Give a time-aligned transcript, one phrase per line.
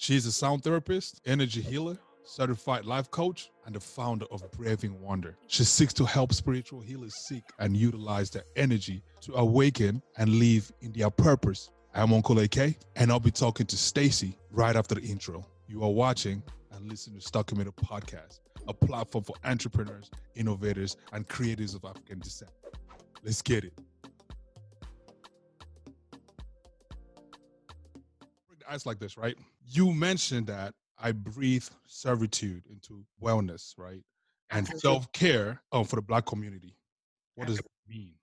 [0.00, 5.36] She's a sound therapist, energy healer, certified life coach, and the founder of Braving Wonder.
[5.48, 10.70] She seeks to help spiritual healers seek and utilize their energy to awaken and live
[10.82, 11.70] in their purpose.
[11.96, 15.44] I'm Uncle AK, and I'll be talking to Stacy right after the intro.
[15.66, 18.38] You are watching and listening to Stuck in Middle Podcast,
[18.68, 22.52] a platform for entrepreneurs, innovators, and creators of African descent.
[23.24, 23.72] Let's get it.
[28.46, 29.36] Break the ice like this, right?
[29.70, 34.02] You mentioned that I breathe servitude into wellness, right?
[34.50, 36.76] And self care um, for the Black community.
[37.34, 38.14] What does that mean?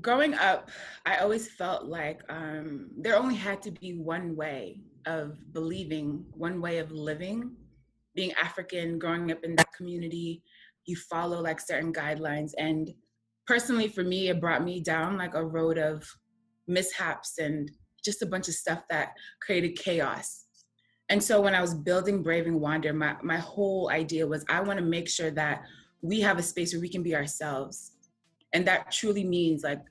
[0.00, 0.70] Growing up,
[1.04, 6.60] I always felt like um, there only had to be one way of believing, one
[6.60, 7.56] way of living.
[8.14, 10.42] Being African, growing up in that community,
[10.86, 12.52] you follow like certain guidelines.
[12.58, 12.90] And
[13.46, 16.08] personally, for me, it brought me down like a road of
[16.66, 17.70] mishaps and
[18.04, 20.46] just a bunch of stuff that created chaos.
[21.10, 24.78] And so when I was building Braving Wander, my, my whole idea was I want
[24.78, 25.64] to make sure that
[26.02, 27.92] we have a space where we can be ourselves.
[28.52, 29.82] And that truly means like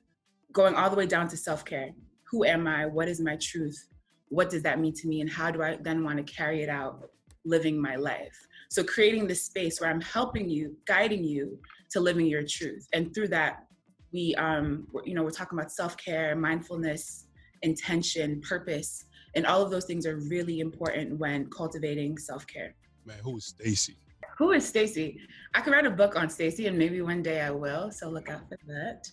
[0.52, 1.90] going all the way down to self care.
[2.30, 2.86] Who am I?
[2.86, 3.86] What is my truth?
[4.30, 5.20] What does that mean to me?
[5.20, 7.10] And how do I then want to carry it out
[7.44, 8.36] living my life?
[8.70, 11.58] So creating this space where I'm helping you, guiding you
[11.90, 12.86] to living your truth.
[12.92, 13.66] And through that,
[14.12, 17.26] we, um, you know, we're talking about self care, mindfulness,
[17.62, 22.74] intention, purpose, and all of those things are really important when cultivating self care.
[23.04, 23.96] Man, who is Stacy?
[24.38, 25.20] Who is Stacy?
[25.54, 27.90] I could write a book on Stacy, and maybe one day I will.
[27.90, 29.10] So look out for that.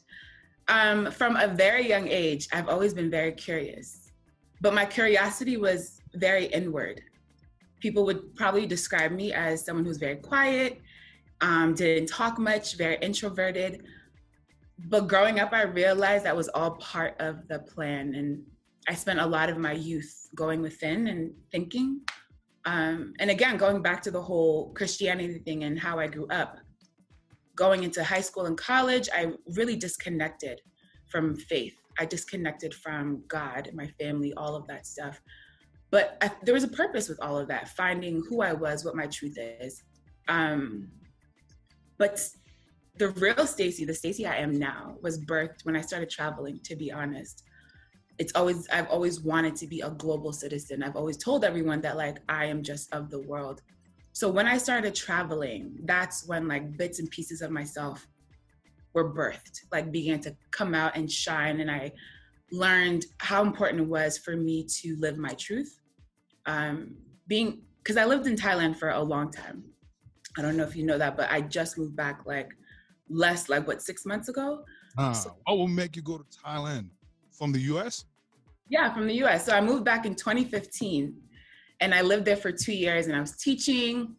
[0.68, 4.12] Um, from a very young age, I've always been very curious,
[4.62, 7.02] but my curiosity was very inward.
[7.80, 10.82] People would probably describe me as someone who's very quiet,
[11.42, 13.84] um, didn't talk much, very introverted.
[14.90, 18.44] But growing up, I realized that was all part of the plan, and
[18.88, 22.02] I spent a lot of my youth going within and thinking.
[22.66, 26.58] Um, and again going back to the whole christianity thing and how i grew up.
[27.56, 30.62] Going into high school and college i really disconnected
[31.10, 31.76] from faith.
[32.00, 35.22] I disconnected from god my family all of that stuff.
[35.90, 38.96] But I, there was a purpose with all of that finding who i was what
[38.96, 39.84] my truth is.
[40.28, 40.90] Um,
[41.98, 42.22] but
[42.98, 46.76] the real stacy the stacy i am now was birthed when i started traveling to
[46.76, 47.44] be honest
[48.20, 50.84] it's always i've always wanted to be a global citizen.
[50.84, 53.62] I've always told everyone that like i am just of the world.
[54.14, 58.08] So when i started traveling that's when like bits and pieces of myself
[58.94, 61.60] were birthed like began to come out and shine.
[61.62, 61.92] And i
[62.52, 65.80] learned how important it was for me to live my truth.
[66.46, 66.96] Um,
[67.28, 69.64] being because i lived in thailand for a long time.
[70.38, 72.50] I don't know if you know that but i just moved back like
[73.10, 74.64] less like what six months ago?
[74.98, 76.90] Ah, So- what will make you go to Thailand
[77.32, 78.06] from the U.S.?
[78.70, 79.46] Yeah, from the US.
[79.46, 81.16] So I moved back in 2015
[81.80, 84.16] and I lived there for two years and I was teaching.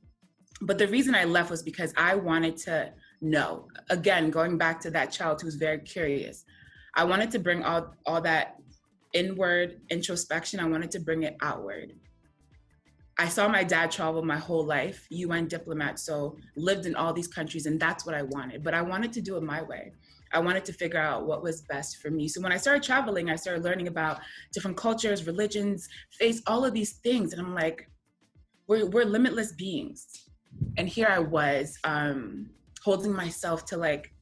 [0.61, 3.69] But the reason I left was because I wanted to know.
[3.91, 6.45] Again, going back to that child who's very curious,
[6.95, 8.57] I wanted to bring all, all that
[9.13, 11.93] inward introspection, I wanted to bring it outward.
[13.21, 17.27] I saw my dad travel my whole life, UN diplomat, so lived in all these
[17.27, 18.63] countries, and that's what I wanted.
[18.63, 19.93] But I wanted to do it my way.
[20.33, 22.29] I wanted to figure out what was best for me.
[22.29, 24.21] So when I started traveling, I started learning about
[24.53, 27.33] different cultures, religions, faiths, all of these things.
[27.33, 27.89] And I'm like,
[28.67, 30.29] we're, we're limitless beings.
[30.77, 32.51] And here I was um,
[32.83, 34.13] holding myself to like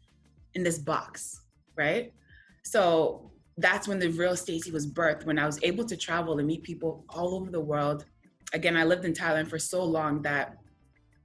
[0.54, 1.40] in this box,
[1.76, 2.12] right?
[2.62, 6.46] So that's when the real Stacy was birthed, when I was able to travel and
[6.46, 8.04] meet people all over the world.
[8.52, 10.56] Again, I lived in Thailand for so long that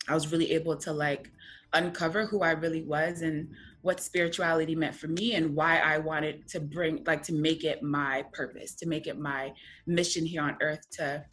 [0.08, 1.30] I was really able to like
[1.74, 3.50] uncover who I really was and
[3.82, 7.82] what spirituality meant for me and why I wanted to bring, like, to make it
[7.82, 9.54] my purpose, to make it my
[9.88, 11.26] mission here on earth to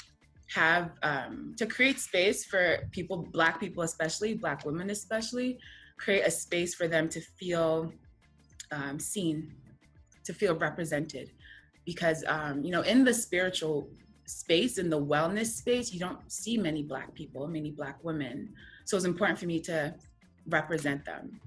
[0.54, 5.58] have, um, to create space for people, Black people especially, Black women especially,
[5.98, 7.92] create a space for them to feel
[8.70, 9.52] um, seen,
[10.24, 11.30] to feel represented.
[11.84, 13.90] Because, um, you know, in the spiritual
[14.24, 18.54] space, in the wellness space, you don't see many Black people, many Black women.
[18.86, 19.94] So it's important for me to
[20.48, 21.40] represent them.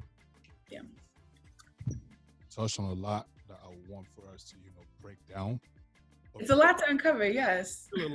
[2.53, 5.59] Touched on a lot that I want for us to, you know, break down.
[6.33, 7.87] But It's a lot to uncover, yes.
[7.97, 8.07] a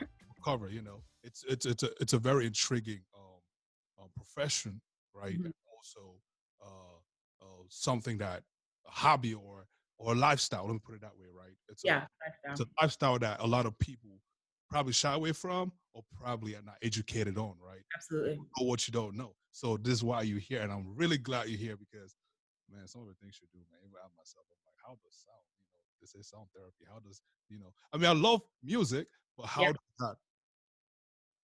[0.44, 4.80] cover, you know, it's it's it's a it's a very intriguing um, um profession,
[5.14, 5.38] right?
[5.38, 5.46] Mhm.
[5.46, 6.14] And also
[6.62, 6.98] uh,
[7.42, 8.42] uh, something that
[8.86, 9.66] a hobby or
[9.98, 10.64] or a lifestyle.
[10.66, 11.56] Let me put it that way, right?
[11.68, 12.66] It's a, Yeah, it's lifestyle.
[12.78, 14.20] a lifestyle that a lot of people
[14.70, 17.80] probably shy away from or probably are not educated on, right?
[17.94, 18.36] absolutely.
[18.36, 19.34] Know what you don't know.
[19.52, 22.14] So this is why you're here, and I'm really glad you're here because,
[22.70, 23.80] man, some of the things you do, man.
[23.82, 25.44] Even I myself, I'm like, how does sound?
[25.58, 26.84] You know, this is sound therapy.
[26.88, 27.72] How does you know?
[27.92, 29.72] I mean, I love music, but how Yeah.
[29.72, 30.16] does that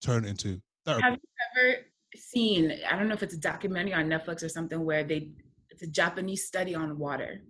[0.02, 1.02] turn into therapy.
[1.04, 1.76] Have you ever
[2.16, 2.78] seen?
[2.90, 5.30] I don't know if it's a documentary on Netflix or something where they
[5.70, 7.42] it's a Japanese study on water.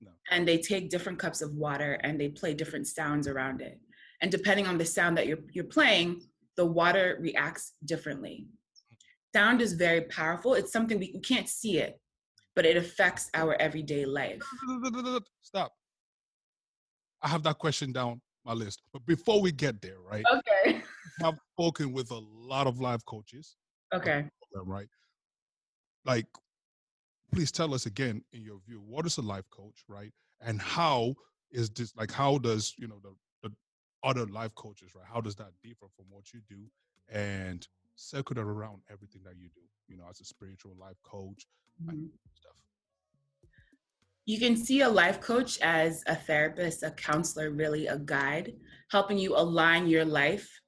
[0.00, 0.10] No.
[0.30, 3.80] And they take different cups of water and they play different sounds around it.
[4.22, 6.22] And depending on the sound that you're you're playing,
[6.56, 8.46] the water reacts differently.
[8.92, 8.96] Mm.
[9.34, 10.54] Sound is very powerful.
[10.54, 12.00] It's something we, we can't see it,
[12.60, 14.42] but it affects our everyday life.
[15.40, 15.72] Stop.
[17.22, 18.82] I have that question down my list.
[18.92, 20.26] But before we get there, right?
[20.30, 20.82] Okay.
[21.24, 23.56] I've spoken with a lot of life coaches,
[23.94, 24.26] Okay.
[24.54, 24.88] right?
[26.04, 26.26] Like,
[27.32, 30.12] please tell us again, in your view, what is a life coach, right?
[30.42, 31.14] And how
[31.50, 33.54] is this like how does you know the, the
[34.04, 35.06] other life coaches, right?
[35.10, 36.66] How does that differ from what you do?
[37.10, 37.66] And
[37.96, 41.46] circle that around everything that you do, you know, as a spiritual life coach
[41.82, 42.10] Mhm.
[42.34, 42.56] stuff.
[44.26, 48.54] You can see a life coach as a therapist, a counselor, really a guide,
[48.90, 50.60] helping you align your life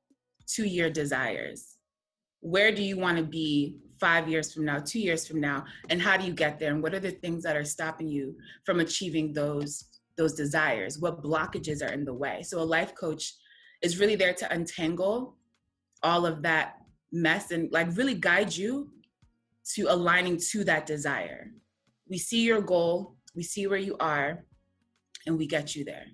[0.54, 1.76] to your desires.
[2.40, 6.02] Where do you want to be five years from now, two years from now, and
[6.02, 6.72] how do you get there?
[6.72, 9.84] And what are the things that are stopping you from achieving those
[10.16, 10.98] those desires?
[10.98, 12.42] What blockages are in the way?
[12.42, 13.34] So a life coach
[13.80, 15.36] is really there to untangle
[16.02, 16.76] all of that
[17.12, 18.90] mess and like really guide you
[19.74, 21.50] to aligning to that desire.
[22.08, 24.44] We see your goal, we see where you are,
[25.26, 26.06] and we get you there.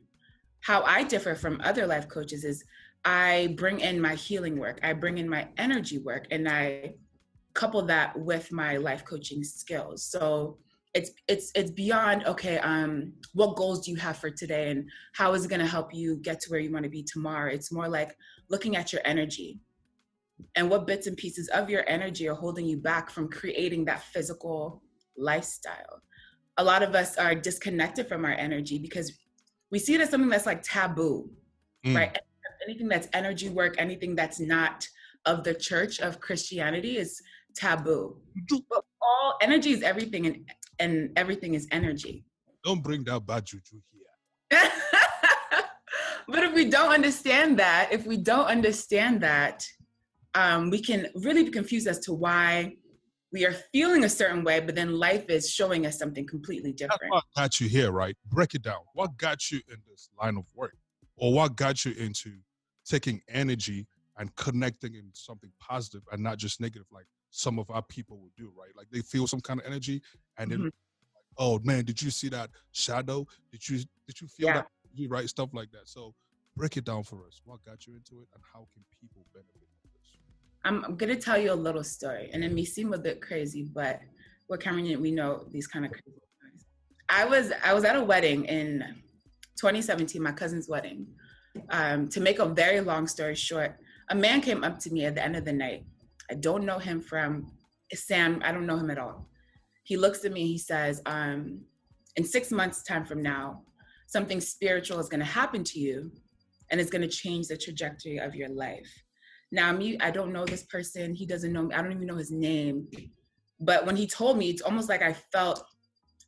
[0.60, 2.64] How I differ from other life coaches is
[3.04, 6.94] I bring in my healing work, I bring in my energy work, and I
[7.54, 10.04] couple that with my life coaching skills.
[10.04, 10.58] So
[10.94, 15.34] it's it's it's beyond okay um what goals do you have for today and how
[15.34, 17.70] is it going to help you get to where you want to be tomorrow it's
[17.70, 18.16] more like
[18.48, 19.60] looking at your energy
[20.56, 24.02] and what bits and pieces of your energy are holding you back from creating that
[24.02, 24.82] physical
[25.17, 26.02] lifestyle
[26.58, 29.12] a lot of us are disconnected from our energy because
[29.70, 31.31] we see it as something that's like taboo
[31.87, 31.94] Mm.
[31.94, 32.19] right
[32.67, 34.85] anything that's energy work anything that's not
[35.26, 37.20] of the church of christianity is
[37.55, 38.17] taboo
[38.69, 40.37] but all energy is everything and
[40.81, 42.25] and everything is energy
[42.64, 44.61] Don't bring that bad juju here.
[46.29, 49.64] but if we don't understand that if we don't understand that
[50.34, 52.76] um, we can really be confused as to why
[53.32, 56.90] we are feeling a certain way but then life is showing us something completely That's
[56.90, 58.16] different what got you here, right?
[58.26, 58.80] Break it down.
[58.94, 60.76] What got you in this line of work?
[61.16, 62.38] Or what got you into
[62.86, 63.86] taking energy
[64.16, 68.34] and connecting in something positive and not just negative like some of our people would
[68.36, 68.70] do, right?
[68.76, 70.00] Like they feel some kind of energy
[70.38, 70.70] and then Mhm.
[71.36, 73.26] oh man, did you see that shadow?
[73.52, 74.54] Did you did you feel Yeah.
[74.54, 75.28] that energy, right?
[75.28, 75.88] Stuff like that.
[75.88, 76.14] So
[76.56, 77.40] break it down for us.
[77.44, 79.68] What got you into it and how can people benefit
[80.69, 83.62] I'm, I'm gonna tell you a little story, and it may seem a bit crazy,
[83.73, 84.00] but
[84.50, 86.67] we're Cameroonian, we know these kind of crazy stories.
[87.09, 88.85] I was I was at a wedding in
[89.59, 91.06] 2017, my cousin's wedding.
[91.70, 93.76] Um, to make a very long story short,
[94.11, 95.85] a man came up to me at the end of the night.
[96.31, 97.50] I don't know him from
[97.94, 98.43] Sam.
[98.44, 99.26] I don't know him at all.
[99.85, 100.47] He looks at me.
[100.49, 101.62] He says, um,
[102.17, 103.62] "In six months' time from now,
[104.06, 106.12] something spiritual is going to happen to you,
[106.70, 109.07] and it's going to change the trajectory of your life."
[109.50, 111.14] Now, me, I don't know this person.
[111.14, 111.74] He doesn't know me.
[111.74, 112.88] I don't even know his name.
[113.60, 115.64] But when he told me, it's almost like I felt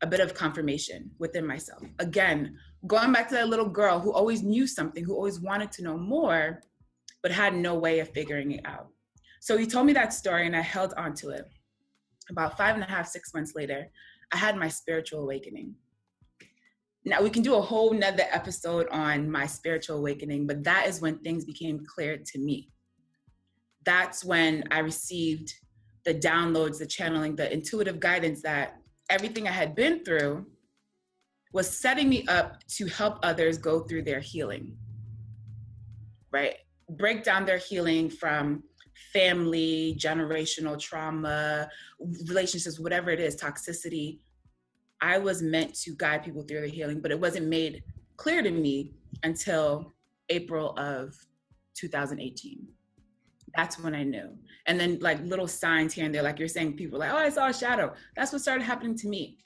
[0.02, 1.82] a bit of confirmation within myself.
[1.98, 2.56] Again,
[2.86, 5.98] going back to that little girl who always knew something, who always wanted to know
[5.98, 6.62] more,
[7.22, 8.88] but had no way of figuring it out.
[9.40, 11.44] So he told me that story and I held on to it.
[12.30, 13.90] About five and a half, six months later,
[14.32, 15.74] I had my spiritual awakening.
[17.04, 21.00] Now we can do a whole nother episode on my spiritual awakening, but that is
[21.00, 22.70] when things became clear to me
[23.84, 25.54] that's when I received
[26.04, 28.76] the downloads, the channeling, the intuitive guidance that
[29.08, 30.46] everything I had been through
[31.52, 34.76] was setting me up to help others go through their healing,
[36.30, 36.56] right?
[36.90, 38.62] Break down their healing from
[39.12, 41.68] family, generational trauma,
[42.28, 44.20] relationships, whatever it is, toxicity.
[45.00, 47.82] I was meant to guide people through their healing, but it wasn't made
[48.16, 49.94] clear to me until
[50.28, 51.14] April of
[51.74, 52.68] 2018
[53.56, 54.36] that's when I knew.
[54.66, 57.30] And then like little signs here and there, like you're saying, people like, oh, I
[57.30, 57.94] saw a shadow.
[58.16, 59.38] That's what started happening to me.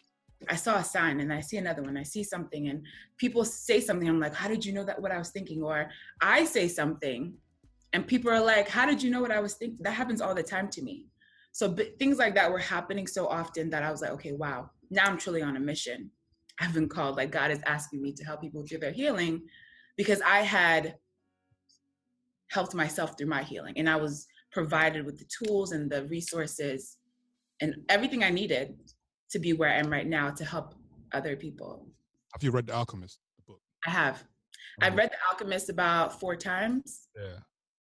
[0.48, 1.96] I saw a sign and I see another one.
[1.96, 2.84] I see something and
[3.16, 4.08] people say something.
[4.08, 5.62] I'm like, how did you know that what I was thinking?
[5.62, 5.88] Or
[6.20, 7.34] I say something
[7.92, 9.78] and people are like, how did you know what I was thinking?
[9.80, 11.06] That happens all the time to me.
[11.52, 14.70] So b- things like that were happening so often that I was like, okay, wow,
[14.90, 16.10] now I'm truly on a mission.
[16.60, 19.42] I've been called, like God is asking me to help people through their healing
[19.96, 20.96] because I had
[22.50, 26.98] helped myself through my healing and i was provided with the tools and the resources
[27.60, 28.76] and everything i needed
[29.30, 30.74] to be where i am right now to help
[31.12, 31.88] other people
[32.32, 33.60] Have you read The Alchemist, the book?
[33.86, 34.24] i have
[34.82, 34.98] i've Mhm.
[34.98, 37.38] read the alchemist about four times Yeah.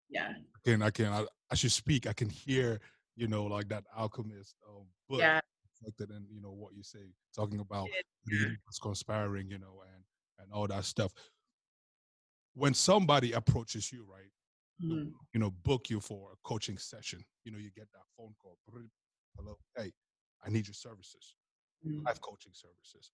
[0.09, 0.33] yeah
[0.65, 2.05] can I can I, I should speak.
[2.05, 2.79] I can hear
[3.15, 5.39] you know like that alchemist um, book Yeah.
[5.81, 10.03] reflected in you know what you say, talking about It- the conspiring, you know, and
[10.39, 11.11] and all that stuff.
[12.53, 14.31] When somebody approaches you, right,
[14.81, 15.13] Mhm.
[15.33, 18.57] you know, book you for a coaching session, you know, you get that phone call,
[19.37, 19.91] hello, hey,
[20.45, 21.35] I need your services,
[21.85, 22.05] Mhm.
[22.05, 23.11] life coaching services.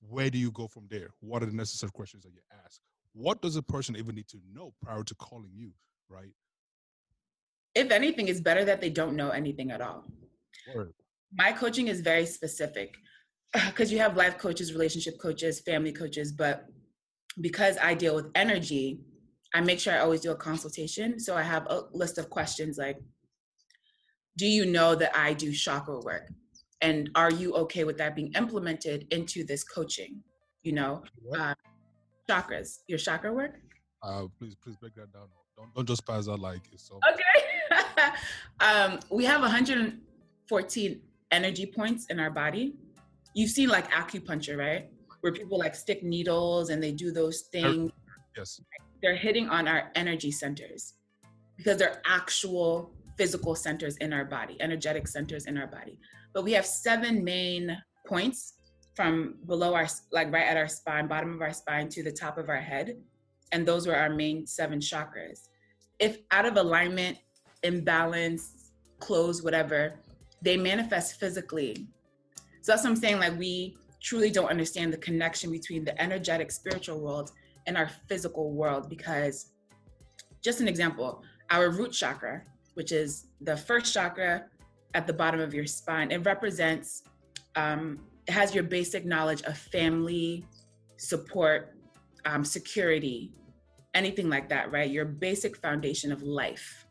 [0.00, 1.14] Where do you go from there?
[1.20, 2.80] What are the necessary questions that you ask?
[3.12, 5.72] What does a person even need to know prior to calling you,
[6.08, 6.34] right?
[7.74, 10.04] If anything, it's better that they don't know anything at all.
[10.74, 10.94] Word.
[11.34, 12.94] my coaching is very specific
[13.66, 16.66] because you have life coaches, relationship coaches, family coaches, but
[17.40, 19.00] because I deal with energy,
[19.54, 21.20] I make sure I always do a consultation.
[21.20, 22.98] So I have a list of questions like
[24.36, 26.28] Do you know that I do chakra work?
[26.80, 30.22] And are you okay with that being implemented into this coaching?
[30.62, 31.04] You know,
[31.38, 31.54] Uh,
[32.28, 33.60] chakras, your chakra work?
[34.02, 35.28] Uh, please, please break that down.
[35.56, 36.98] Don't don't just pass that like it's so.
[37.12, 38.08] Okay.
[38.60, 42.74] um, we have 114 energy points in our body.
[43.34, 44.88] You've seen like acupuncture, right?
[45.20, 47.92] Where people like stick needles and they do those things.
[48.36, 48.60] Yes.
[49.02, 50.94] They're hitting on our energy centers
[51.56, 55.98] because they're actual physical centers in our body, energetic centers in our body.
[56.32, 58.54] But we have seven main points
[58.94, 62.38] from below our, like right at our spine, bottom of our spine to the top
[62.38, 62.96] of our head.
[63.50, 65.48] And those were our main seven chakras.
[65.98, 67.18] If out of alignment,
[67.62, 69.94] imbalance, closed, whatever,
[70.42, 71.86] they manifest physically.
[72.62, 73.18] So that's what I'm saying.
[73.18, 77.32] Like we truly don't understand the connection between the energetic spiritual world
[77.66, 79.52] and our physical world because
[80.42, 82.42] just an example, our root chakra,
[82.74, 84.44] which is the first chakra
[84.94, 87.04] at the bottom of your spine, it represents
[87.56, 90.46] um, it has your basic knowledge of family,
[90.96, 91.76] support,
[92.24, 93.32] um, security,
[93.94, 94.90] anything like that, right?
[94.90, 96.86] Your basic foundation of life.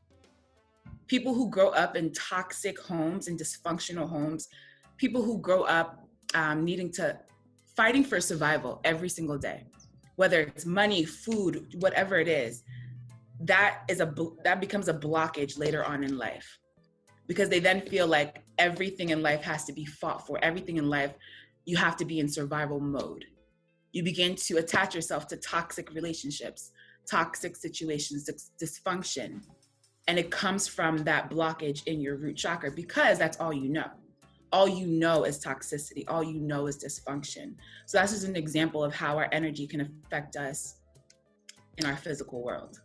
[1.07, 4.49] People who grow up in toxic homes and dysfunctional homes,
[4.97, 7.17] people who grow up um, needing to,
[7.75, 9.65] fighting for survival every single day,
[10.21, 12.63] whether it's money, food, whatever it is,
[13.39, 14.13] that is a
[14.43, 16.59] that becomes a blockage later on in life.
[17.25, 20.37] Because they then feel like everything in life has to be fought for.
[20.43, 21.13] Everything in life
[21.65, 23.25] you have to be in survival mode.
[23.93, 26.71] You begin to attach yourself to toxic relationships
[27.09, 28.29] toxic situations
[28.61, 29.41] dysfunction.
[30.07, 33.89] And it comes from that blockage in your root chakra because that's all you know
[34.51, 37.53] all you know is toxicity all you know is dysfunction
[37.85, 40.75] so that's just an example of how our energy can affect us
[41.77, 42.81] in our physical world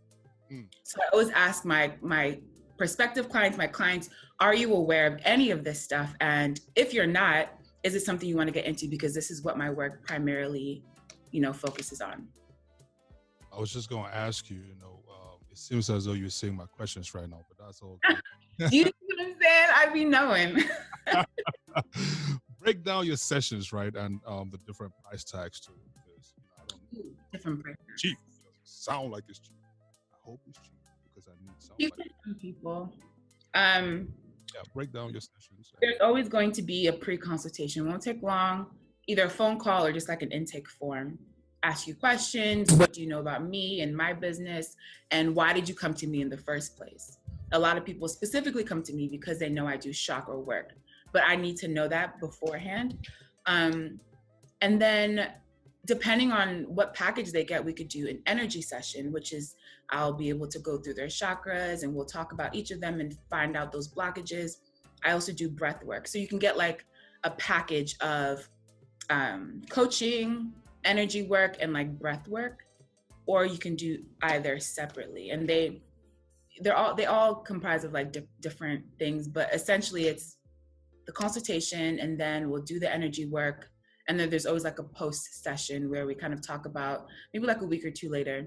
[0.53, 0.67] Mm.
[0.85, 2.39] so i always ask my my
[2.79, 7.05] prospective clients my clients are you aware of any of this stuff and if you're
[7.05, 7.49] not
[7.83, 10.85] is it something you want to get into because this is what my work primarily
[11.33, 12.29] you know focuses on
[13.53, 14.59] I was just going to ask you.
[14.59, 17.81] You know, um, it seems as though you're seeing my questions right now, but that's
[17.81, 17.99] all.
[18.59, 18.71] good.
[18.71, 20.57] do you see what i'm saying i be knowing
[22.61, 25.73] Break down your sessions, right, and um, the different price tags too.
[25.95, 27.79] Because you know, I don't different prices.
[27.99, 28.19] cheap.
[28.27, 29.57] It doesn't sound like it's cheap.
[30.13, 30.79] I hope it's cheap
[31.15, 32.11] because I need You somebody.
[32.41, 32.93] people
[33.55, 34.09] um
[34.55, 35.73] Yeah, break down your sessions.
[35.81, 37.87] there's always going to be a pre-consultation.
[37.87, 38.67] It won't take long,
[39.07, 41.19] either a phone call or just like an intake form.
[41.63, 42.73] Ask you questions.
[42.73, 44.77] What do you know about me and my business?
[45.11, 47.19] And why did you come to me in the first place?
[47.53, 50.75] A lot of people specifically come to me because they know I do chakra work,
[51.17, 52.99] but I need to know that beforehand.
[53.47, 53.99] Um,
[54.61, 55.31] and then
[55.87, 59.55] depending on what package they get, we could do an energy session, which is
[59.89, 63.01] I'll be able to go through their chakras and we'll talk about each of them
[63.01, 64.59] and find out those blockages.
[65.07, 66.07] I also do breath work.
[66.07, 66.85] So you can get like
[67.25, 68.47] a package of
[69.09, 70.53] um, coaching,
[70.85, 72.67] energy work, and like breath work,
[73.25, 75.31] or you can do either separately.
[75.31, 75.81] And they,
[76.61, 80.36] they're all they all comprise of like di- different things, but essentially it's
[81.07, 83.71] the consultation, and then we'll do the energy work,
[84.09, 87.47] and then there's always like a post session where we kind of talk about maybe
[87.47, 88.47] like a week or two later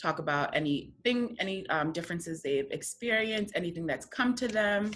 [0.00, 4.90] talk about anything any um, differences they've experienced anything that's come to them.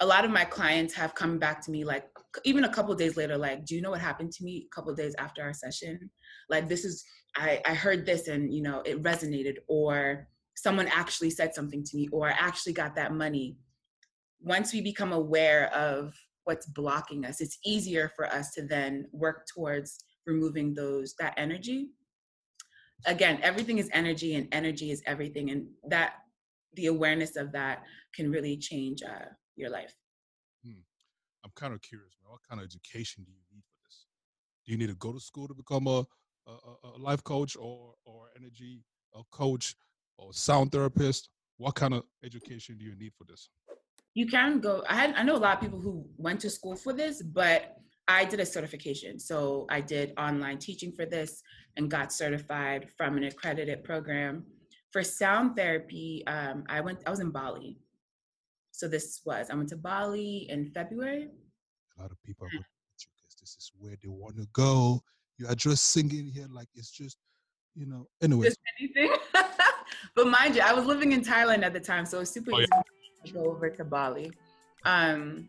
[0.00, 2.06] A lot of my clients have come back to me like
[2.44, 4.94] even a couple days later like do you know what happened to me a couple
[4.94, 6.10] days after our session?
[6.48, 7.04] Like this is
[7.36, 11.96] I, I heard this and you know it resonated or someone actually said something to
[11.96, 13.56] me or i actually got that money
[14.42, 19.46] once we become aware of what's blocking us it's easier for us to then work
[19.52, 21.90] towards removing those that energy
[23.06, 26.14] again everything is energy and energy is everything and that
[26.74, 27.82] the awareness of that
[28.14, 29.94] can really change uh, your life
[31.44, 32.14] I'm kind of curious.
[32.22, 34.06] What kind of education do you need for this?
[34.64, 36.06] Do you need to go to school to become a,
[36.46, 36.52] a,
[36.84, 38.82] a- life coach or or energy
[39.14, 39.74] a coach
[40.16, 41.28] or sound therapist?
[41.58, 43.50] what kind of education do you need for this?
[44.14, 44.84] You can go.
[44.88, 47.76] I had I know a lot of people who went to school for this, but
[48.08, 49.18] I did a certification.
[49.18, 51.42] So I did online teaching for this
[51.76, 54.44] and got certified from an accredited program.
[54.90, 57.00] For sound therapy, um, I went.
[57.06, 57.78] I was in Bali.
[58.72, 59.48] So this was.
[59.50, 61.28] I went to Bali in February.
[61.98, 65.00] A lot of people are looking at because this is where they want to go.
[65.38, 67.16] You are just singing here like it's just,
[67.74, 68.08] you know.
[68.22, 68.46] Anyway.
[68.48, 69.14] Just anything.
[70.14, 72.50] but mind you, I was living in Thailand at the time, so it was super
[72.52, 72.82] oh, easy yeah.
[73.30, 74.32] Go over to Bali.
[74.84, 75.48] Um,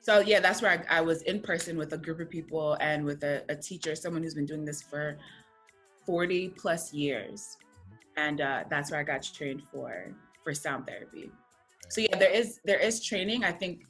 [0.00, 3.04] so yeah, that's where I, I, was in person with a group of people and
[3.04, 5.18] with a, a, teacher, someone who's been doing this for
[6.06, 7.56] 40 plus years.
[8.16, 11.30] And uh, that's where I got trained for for sound therapy.
[11.88, 13.44] So yeah, there is there is training.
[13.44, 13.84] I think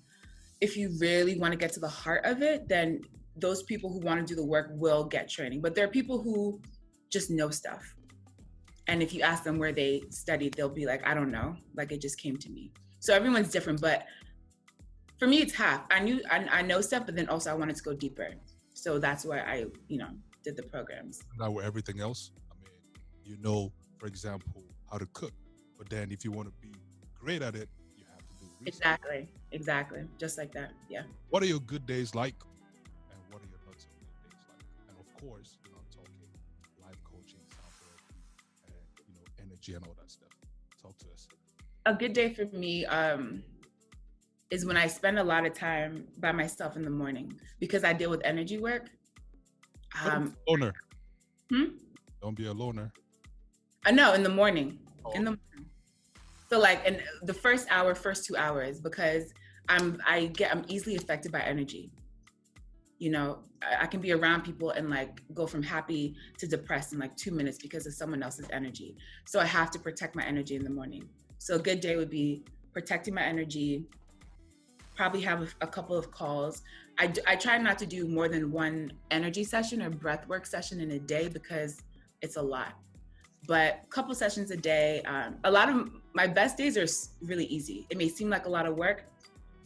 [0.60, 3.00] if you really want to get to the heart of it, then
[3.36, 5.60] those people who want to do the work will get training.
[5.60, 6.60] But there are people who
[7.10, 7.82] just know stuff.
[8.92, 11.56] And if you ask them where they studied, they'll be like, I don't know.
[11.74, 12.72] Like it just came to me.
[13.00, 14.04] So everyone's different, but
[15.18, 15.80] for me it's half.
[15.90, 18.28] I knew I, I, know stuff but then also i wanted to go deeper.
[18.74, 20.10] So that's why i you know
[20.44, 21.22] did the programs.
[21.38, 22.32] Now with everything else.
[22.50, 22.80] I mean
[23.24, 25.32] you know for example how to cook.
[25.78, 26.74] But then if you want to be
[27.18, 28.74] great at it you have to do research.
[28.74, 29.28] exactly.
[29.52, 30.02] Exactly.
[30.18, 30.72] Just like that.
[30.90, 31.04] Yeah.
[31.30, 32.34] What are your good days like
[39.62, 40.28] energy and all that stuff
[40.80, 41.28] talk to us
[41.86, 43.42] a good day for me um
[44.50, 47.94] is when I spend a lot of time by myself in the morning because I
[47.94, 48.90] deal with energy work.
[50.04, 50.74] Um, loner.
[51.50, 51.64] Hmm?
[52.20, 52.92] Don't be a loner.
[53.86, 54.78] I know in the morning.
[55.06, 55.12] Oh.
[55.12, 55.70] In the morning.
[56.50, 59.32] So like in the first hour, first two hours, because
[59.70, 61.90] I'm I get I'm easily affected by energy.
[63.02, 66.92] You know, I, I can be around people and like go from happy to depressed
[66.92, 68.96] in like two minutes because of someone else's energy.
[69.24, 71.08] So I have to protect my energy in the morning.
[71.38, 73.84] So a good day would be protecting my energy,
[74.94, 76.62] probably have a, a couple of calls.
[76.96, 80.80] I, I try not to do more than one energy session or breath work session
[80.80, 81.82] in a day because
[82.20, 82.74] it's a lot.
[83.48, 85.02] But a couple sessions a day.
[85.02, 86.86] Um, a lot of my best days are
[87.26, 87.84] really easy.
[87.90, 89.06] It may seem like a lot of work,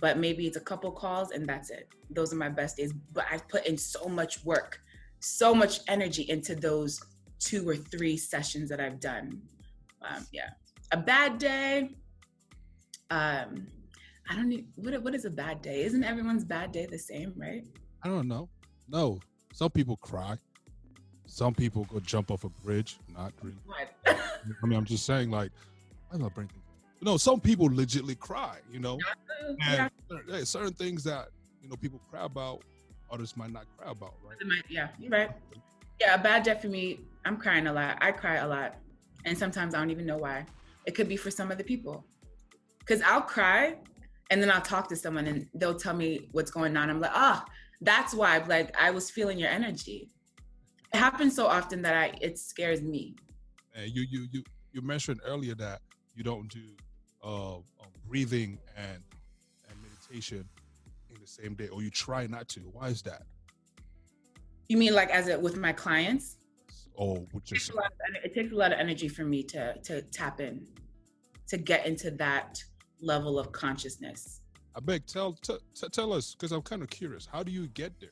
[0.00, 1.88] but maybe it's a couple calls and that's it.
[2.10, 2.92] Those are my best days.
[3.12, 4.80] But I've put in so much work,
[5.20, 7.00] so much energy into those
[7.38, 9.40] two or three sessions that I've done.
[10.02, 10.50] Um, yeah.
[10.92, 11.90] A bad day.
[13.10, 13.66] Um,
[14.28, 15.82] I don't need what what is a bad day?
[15.82, 17.64] Isn't everyone's bad day the same, right?
[18.02, 18.48] I don't know.
[18.88, 19.20] No.
[19.52, 20.36] Some people cry.
[21.26, 22.98] Some people go jump off a bridge.
[23.08, 23.56] Not really.
[23.64, 23.88] What?
[24.06, 25.50] I mean, I'm just saying, like,
[26.12, 26.52] I'm not bringing.
[27.02, 28.58] No, some people legitly cry.
[28.70, 28.98] You know,
[29.66, 29.90] and
[30.28, 30.44] yeah.
[30.44, 31.28] certain things that
[31.62, 32.62] you know people cry about,
[33.10, 34.36] others might not cry about, right?
[34.68, 35.30] Yeah, you're right.
[36.00, 37.00] Yeah, a bad day for me.
[37.24, 37.98] I'm crying a lot.
[38.00, 38.76] I cry a lot,
[39.24, 40.46] and sometimes I don't even know why.
[40.86, 42.04] It could be for some other people,
[42.78, 43.76] because I'll cry
[44.30, 46.90] and then I'll talk to someone and they'll tell me what's going on.
[46.90, 48.38] I'm like, ah, oh, that's why.
[48.38, 50.10] Like I was feeling your energy.
[50.92, 53.16] It happens so often that I it scares me.
[53.74, 55.80] And you you you you mentioned earlier that
[56.14, 56.62] you don't do
[57.26, 57.62] uh, um,
[58.08, 59.02] breathing and
[59.68, 60.48] and meditation
[61.10, 62.60] in the same day, or you try not to.
[62.60, 63.22] Why is that?
[64.68, 66.36] You mean like as it with my clients?
[66.98, 67.70] Oh, which is
[68.24, 70.66] it takes a lot of energy for me to to tap in,
[71.48, 72.62] to get into that
[73.00, 74.40] level of consciousness.
[74.74, 77.26] I beg, tell t- t- tell us because I'm kind of curious.
[77.30, 78.10] How do you get there?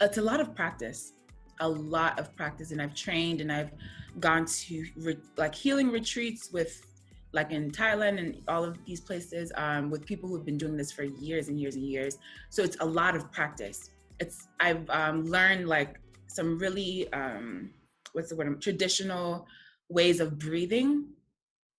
[0.00, 1.14] It's a lot of practice,
[1.60, 3.72] a lot of practice, and I've trained and I've
[4.20, 6.86] gone to re- like healing retreats with,
[7.32, 10.90] like in Thailand and all of these places, um, with people who've been doing this
[10.90, 12.18] for years and years and years.
[12.50, 13.90] So it's a lot of practice.
[14.18, 17.70] It's I've um, learned like some really um,
[18.12, 19.46] what's the word traditional
[19.88, 21.06] ways of breathing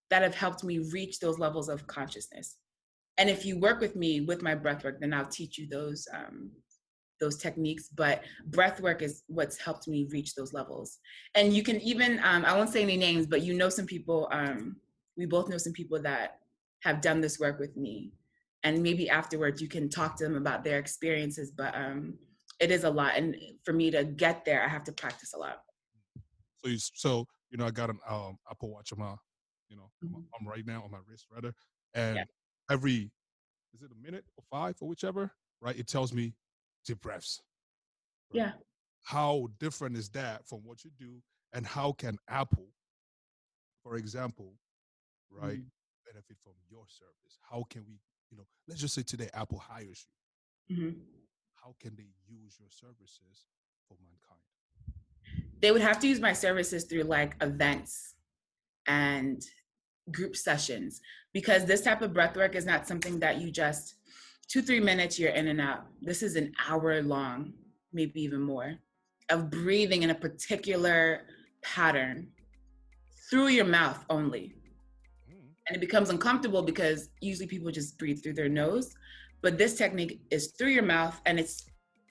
[0.10, 2.58] that have helped me reach those levels of consciousness.
[3.18, 6.08] And if you work with me with my breath work, then I'll teach you those
[6.14, 6.52] um,
[7.20, 7.90] those techniques.
[7.94, 11.00] But breath work is what's helped me reach those levels.
[11.36, 14.30] And you can even um, I won't say any names, but you know some people.
[14.32, 14.78] Um,
[15.20, 16.40] we both know some people that
[16.82, 18.14] have done this work with me,
[18.64, 21.52] and maybe afterwards you can talk to them about their experiences.
[21.52, 22.16] But um,
[22.60, 25.38] it is a lot, and for me to get there, I have to practice a
[25.38, 25.62] lot.
[26.64, 29.16] So you so you know I got an um, Apple Watch on my
[29.70, 30.22] you know, mm-hmm.
[30.40, 31.54] I'm, right now on my wrist rather.
[31.94, 32.24] And yeah.
[32.70, 33.12] every,
[33.74, 35.78] is it a minute or five or whichever, right?
[35.78, 36.34] It tells me
[36.86, 37.42] deep breaths.
[38.34, 38.42] Right?
[38.42, 38.52] Yeah.
[39.04, 41.22] How different is that from what you do?
[41.54, 42.68] And how can Apple,
[43.84, 44.54] for example,
[45.32, 46.06] right, mm-hmm.
[46.06, 47.40] benefit from your service?
[47.50, 48.00] How can we,
[48.32, 50.06] you know, let's just say today Apple hires
[50.68, 50.76] you.
[50.76, 51.00] Mm-hmm.
[51.56, 53.48] How can they use your services
[53.88, 54.40] for mankind?
[55.62, 58.16] They would have to use my services through like events
[58.88, 59.44] and
[60.12, 61.02] group sessions
[61.34, 63.96] because this type of breath work is not something that you just
[64.48, 65.86] two, three minutes, you're in and out.
[66.02, 67.54] This is an hour long,
[67.94, 68.76] maybe even more,
[69.30, 71.22] of breathing in a particular
[71.62, 72.30] pattern
[73.30, 74.56] through your mouth only.
[75.70, 78.96] And it becomes uncomfortable because usually people just breathe through their nose.
[79.42, 81.68] But this technique is through your mouth and it's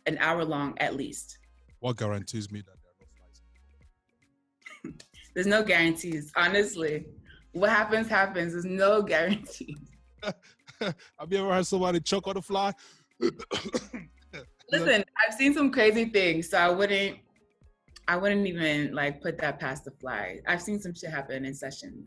[0.06, 1.38] an hour long at least.
[1.80, 3.06] What guarantees me that there are
[4.84, 5.02] no flies?
[5.34, 7.06] There's no guarantees, honestly.
[7.52, 8.52] What happens, happens.
[8.52, 9.76] There's no guarantees.
[10.80, 10.94] Have
[11.30, 12.72] you ever had somebody choke on a fly?
[14.70, 17.18] Listen, I've seen some crazy things, so I wouldn't
[18.06, 20.40] I wouldn't even like put that past the fly.
[20.46, 22.06] I've seen some shit happen in sessions.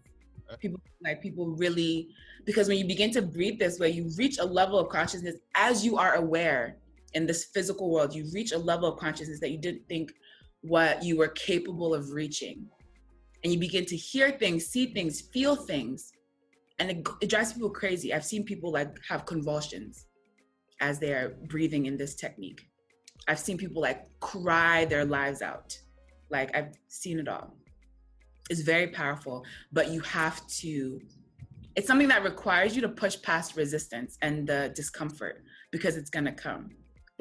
[0.59, 2.09] People like people really
[2.45, 5.85] because when you begin to breathe this way, you reach a level of consciousness as
[5.85, 6.77] you are aware
[7.13, 8.13] in this physical world.
[8.13, 10.13] You reach a level of consciousness that you didn't think
[10.61, 12.65] what you were capable of reaching.
[13.43, 16.11] And you begin to hear things, see things, feel things.
[16.79, 18.13] And it, it drives people crazy.
[18.13, 20.05] I've seen people like have convulsions
[20.79, 22.67] as they're breathing in this technique.
[23.27, 25.77] I've seen people like cry their lives out
[26.31, 27.53] like I've seen it all.
[28.49, 30.99] It's very powerful, but you have to
[31.75, 36.25] it's something that requires you to push past resistance and the discomfort because it's going
[36.25, 36.69] to come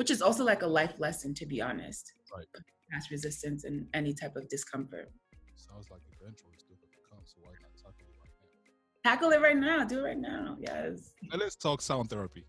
[0.01, 2.15] which is also like a life lesson to be honest.
[2.35, 2.47] Right.
[2.91, 5.13] Past resistance and any type of discomfort.
[5.57, 9.11] Sounds like eventually it's still going to come so why not tackle it right now?
[9.11, 11.13] Tackle it right now do it right now yes.
[11.31, 12.47] Now let's talk sound therapy.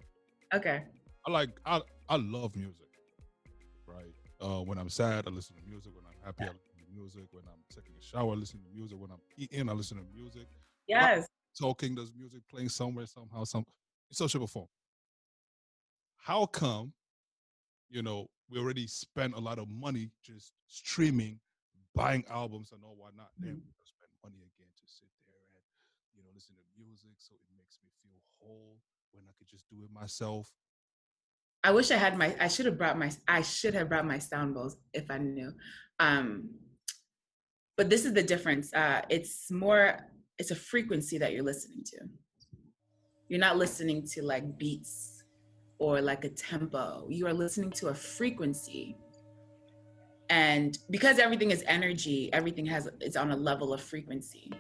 [0.54, 0.84] Okay.
[1.28, 2.88] I like i i love music
[3.86, 4.14] right?
[4.40, 5.92] Uh when i'm sad i listen to music.
[5.94, 7.28] When I'm happy, I listen to music.
[7.32, 8.98] When I'm taking a shower, I listen to music.
[9.00, 10.48] When I'm eating, I listen to music.
[10.88, 11.28] Yes.
[11.60, 13.66] Talking, there's music playing somewhere, somehow, some
[14.10, 14.68] in social form.
[16.18, 16.94] How come,
[17.90, 21.40] you know, we already spent a lot of money just streaming,
[21.96, 23.32] buying albums and all whatnot.
[23.40, 23.46] Mm-hmm.
[23.46, 25.64] Then we spend money again to sit there and,
[26.16, 28.78] you know, listen to music so it makes me feel whole
[29.12, 30.52] when I could just do it myself.
[31.64, 34.18] I wish I had my I should have brought my I should have brought my
[34.18, 35.54] sound bowls if I knew.
[36.00, 36.50] Um,
[37.78, 38.74] but this is the difference.
[38.74, 40.00] Uh, it's more,
[40.38, 41.98] it's a frequency that you're listening to.
[43.28, 45.24] You're not listening to like beats
[45.80, 47.08] or like a tempo.
[47.10, 48.98] You are listening to a frequency.
[50.30, 54.52] And because everything is energy, everything has it's on a level of frequency.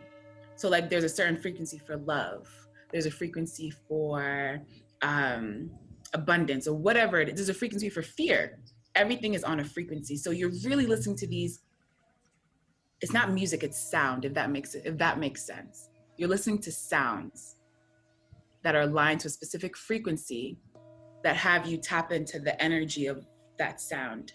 [0.55, 2.49] So like there's a certain frequency for love.
[2.91, 4.61] There's a frequency for
[5.01, 5.69] um,
[6.13, 7.23] abundance or whatever.
[7.23, 8.59] There's a frequency for fear
[8.95, 10.17] everything is on a frequency.
[10.17, 11.61] So you're really listening to these.
[13.01, 15.89] It's not music, it's sound, if that makes if that makes sense.
[16.17, 17.57] You're listening to sounds
[18.63, 20.57] that are aligned to a specific frequency
[21.23, 23.25] that have you tap into the energy of
[23.57, 24.33] that sound.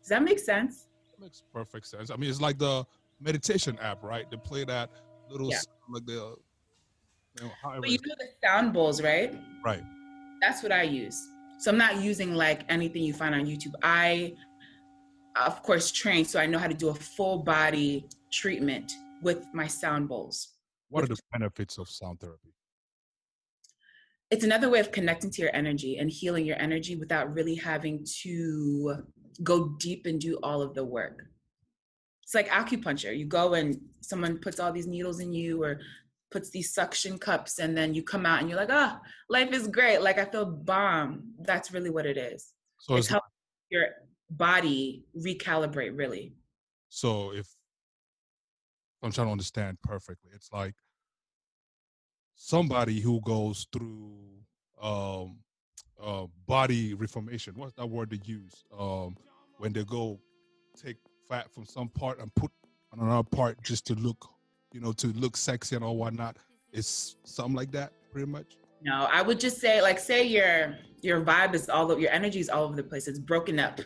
[0.00, 0.86] Does that make sense?
[1.12, 2.10] That makes perfect sense.
[2.10, 2.84] I mean, it's like the
[3.20, 4.30] meditation app, right?
[4.30, 4.90] They play that
[5.28, 5.58] little yeah.
[5.88, 6.36] like the
[7.38, 9.34] you know, but you know the sound bowls, right?
[9.64, 9.82] Right.
[10.40, 11.28] That's what I use.
[11.58, 13.74] So I'm not using like anything you find on YouTube.
[13.82, 14.34] I,
[15.36, 19.66] of course, train, so I know how to do a full body treatment with my
[19.66, 20.54] sound bowls.
[20.88, 22.54] What are the benefits of sound therapy?
[24.30, 28.04] It's another way of connecting to your energy and healing your energy without really having
[28.22, 29.04] to
[29.42, 31.22] go deep and do all of the work.
[32.22, 33.16] It's like acupuncture.
[33.16, 35.80] You go and someone puts all these needles in you or
[36.30, 38.96] puts these suction cups and then you come out and you're like, oh,
[39.28, 40.00] life is great.
[40.00, 41.32] Like I feel bomb.
[41.40, 42.52] That's really what it is.
[42.78, 43.30] So it's, it's helping
[43.70, 43.86] your
[44.30, 46.32] body recalibrate really.
[46.88, 47.46] So if
[49.02, 50.74] I'm trying to understand perfectly, it's like
[52.34, 54.16] somebody who goes through
[54.82, 55.38] um
[56.02, 57.54] uh body reformation.
[57.56, 58.64] What's that word they use?
[58.76, 59.16] Um
[59.58, 60.18] when they go
[60.80, 60.96] take
[61.28, 62.50] fat from some part and put
[62.92, 64.30] on another part just to look
[64.72, 66.36] you know, to look sexy and all whatnot.
[66.72, 68.56] It's something like that, pretty much.
[68.82, 72.40] No, I would just say, like, say your your vibe is all of your energy
[72.40, 73.08] is all over the place.
[73.08, 73.80] It's broken up,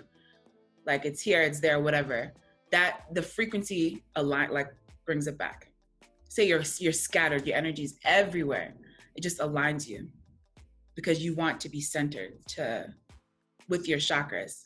[0.86, 2.32] like it's here, it's there, whatever.
[2.70, 4.68] That the frequency align like
[5.06, 5.68] brings it back.
[6.28, 8.74] Say you're you're scattered, your energy is everywhere.
[9.14, 10.08] It just aligns you
[10.94, 12.92] because you want to be centered to
[13.68, 14.64] with your chakras.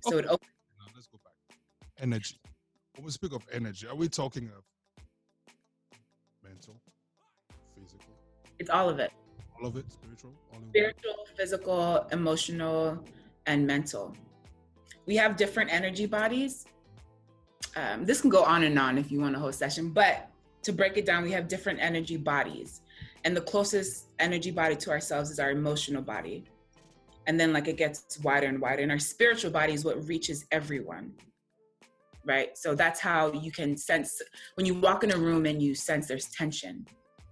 [0.00, 0.18] So okay.
[0.18, 0.50] it opens.
[0.78, 1.58] Now let's go back.
[2.00, 2.40] Energy.
[2.96, 4.62] When we speak of energy, are we talking of
[6.42, 6.80] mental,
[7.74, 8.14] physical?
[8.58, 9.12] It's all of it.
[9.60, 10.32] All of it, spiritual?
[10.68, 13.04] spiritual, physical, emotional,
[13.46, 14.14] and mental.
[15.06, 16.66] We have different energy bodies.
[17.76, 20.30] Um, this can go on and on if you want a whole session, but
[20.62, 22.80] to break it down, we have different energy bodies.
[23.24, 26.44] And the closest energy body to ourselves is our emotional body.
[27.26, 28.82] And then, like, it gets wider and wider.
[28.82, 31.12] And our spiritual body is what reaches everyone.
[32.24, 32.56] right?
[32.56, 34.20] So that's how you can sense
[34.54, 36.86] when you walk in a room and you sense there's tension.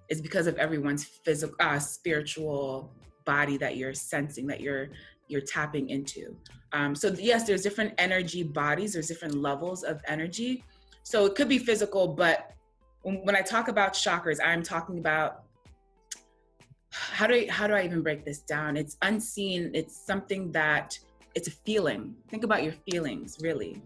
[0.09, 2.93] It's because of everyone's physical, uh, spiritual
[3.25, 4.89] body that you're sensing, that you're
[5.33, 6.37] you're tapping into.
[6.73, 8.93] Um, so yes, there's different energy bodies.
[8.93, 10.63] There's different levels of energy.
[11.03, 12.53] So it could be physical, but
[13.03, 15.43] when I talk about chakras, I'm talking about
[16.93, 18.77] how do I, how do I even break this down?
[18.77, 19.71] It's unseen.
[19.75, 20.99] It's something that
[21.35, 22.15] it's a feeling.
[22.29, 23.83] Think about your feelings, really.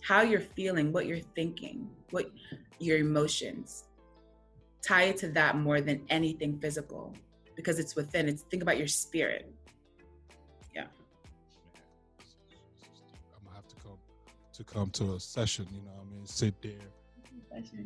[0.00, 2.30] How you're feeling, what you're thinking, what
[2.78, 3.84] your emotions.
[4.80, 7.12] Tie it to that more than anything physical
[7.56, 8.28] because it's within.
[8.28, 9.52] It's think about your spirit.
[14.60, 16.26] To come to a session, you know I mean?
[16.26, 16.72] Sit there,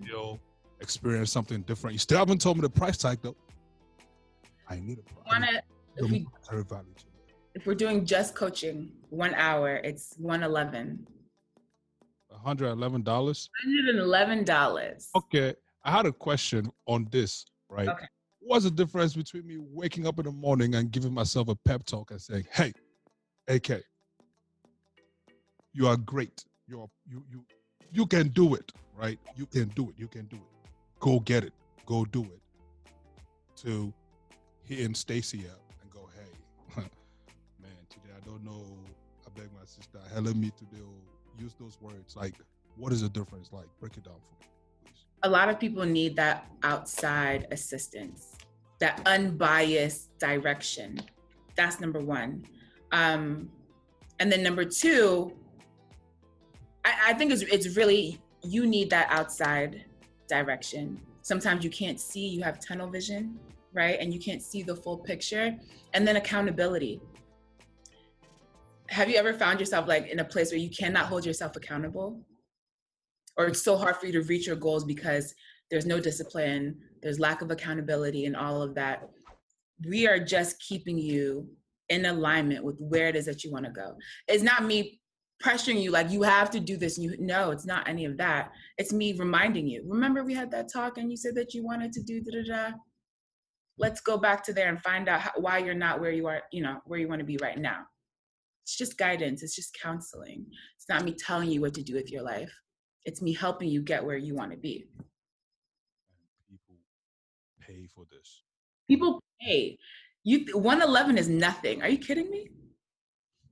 [0.05, 0.41] you'll
[0.81, 1.95] experience something different.
[1.95, 3.37] You still haven't told me the price tag though.
[4.69, 5.61] I need a price.
[5.97, 6.27] If, we,
[7.55, 11.07] if we're doing just coaching, one hour, it's one eleven.
[12.45, 13.49] Hundred eleven dollars.
[13.63, 15.09] Hundred and eleven dollars.
[15.15, 17.47] Okay, I had a question on this.
[17.69, 17.89] Right.
[17.89, 18.07] Okay.
[18.41, 21.87] What's the difference between me waking up in the morning and giving myself a pep
[21.87, 22.73] talk and saying, "Hey,
[23.47, 23.81] AK,
[25.73, 26.45] you are great.
[26.67, 27.45] You're you you
[27.93, 28.73] you can do it.
[28.97, 29.19] Right?
[29.37, 29.95] You can do it.
[29.99, 30.71] You can do it.
[31.01, 31.53] Go get it.
[31.87, 32.41] Go do it."
[33.63, 33.93] To
[34.65, 36.83] hitting Stacy up and go, "Hey,
[37.63, 38.65] man, today I don't know.
[39.27, 40.87] I beg my sister, help me to do
[41.39, 42.17] use those words.
[42.17, 42.35] Like,
[42.77, 43.51] what is the difference?
[43.53, 44.51] Like, break it down for me,
[44.85, 45.05] please.
[45.23, 48.37] A lot of people need that outside assistance,
[48.81, 51.01] that unbiased direction.
[51.57, 52.45] That's number one.
[52.93, 53.51] Um,
[54.21, 55.33] and then number two,
[56.85, 59.85] I, I think it's, it's really, you need that outside
[60.29, 61.01] direction.
[61.23, 63.39] Sometimes you can't see, you have tunnel vision,
[63.73, 63.99] right?
[63.99, 65.57] And you can't see the full picture.
[65.95, 67.01] And then accountability
[68.89, 72.21] have you ever found yourself like in a place where you cannot hold yourself accountable
[73.37, 75.35] or it's so hard for you to reach your goals because
[75.71, 79.09] there's no discipline there's lack of accountability and all of that
[79.89, 81.49] we are just keeping you
[81.89, 83.95] in alignment with where it is that you want to go
[84.29, 85.01] it's not me
[85.45, 88.17] pressuring you like you have to do this and you no it's not any of
[88.17, 91.65] that it's me reminding you remember we had that talk and you said that you
[91.65, 92.77] wanted to do da da da
[93.79, 96.41] let's go back to there and find out how, why you're not where you are
[96.51, 97.83] you know where you want to be right now
[98.65, 100.47] it's just guidance, it's just counseling.
[100.77, 102.51] It's not me telling you what to do with your life.
[103.05, 104.87] It's me helping you get where you want to be.
[106.49, 106.77] People
[107.61, 108.43] pay for this.
[108.89, 109.77] People pay.
[110.23, 111.83] You 111 is nothing.
[111.83, 112.49] Are you kidding me?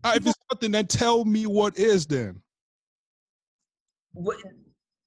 [0.03, 2.41] Uh, if it's nothing, then tell me what is then.
[4.13, 4.37] What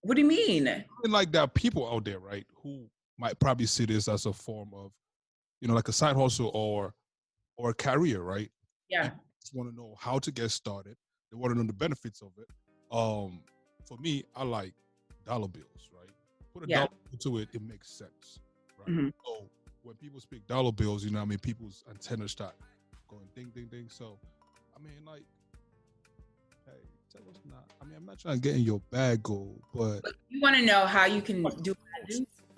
[0.01, 0.67] what do you mean?
[0.67, 4.25] I mean, like there are people out there, right, who might probably see this as
[4.25, 4.91] a form of,
[5.61, 6.93] you know, like a side hustle or
[7.57, 8.49] or a career, right?
[8.89, 9.11] Yeah
[9.53, 10.95] want to know how to get started.
[11.31, 12.47] They want to know the benefits of it.
[12.91, 13.41] Um,
[13.85, 14.73] for me, I like
[15.25, 16.09] dollar bills, right?
[16.53, 16.77] Put a yeah.
[16.77, 18.39] dollar into it, it makes sense,
[18.79, 18.87] right?
[18.87, 19.09] Mm-hmm.
[19.25, 19.45] So
[19.83, 22.55] when people speak dollar bills, you know, I mean, people's antennas start
[23.07, 23.87] going ding, ding, ding.
[23.89, 24.17] So,
[24.75, 25.23] I mean, like,
[27.15, 27.65] hey, tell us not.
[27.81, 30.65] I mean, I'm not trying to get in your bag, goal, but you want to
[30.65, 31.75] know how you can what's do.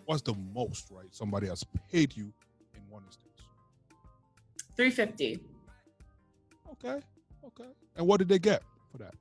[0.05, 1.07] What's the most, right?
[1.11, 2.31] Somebody has paid you
[2.75, 3.41] in one instance.
[4.75, 5.39] Three fifty.
[6.71, 7.01] Okay.
[7.45, 7.69] Okay.
[7.95, 9.15] And what did they get for that?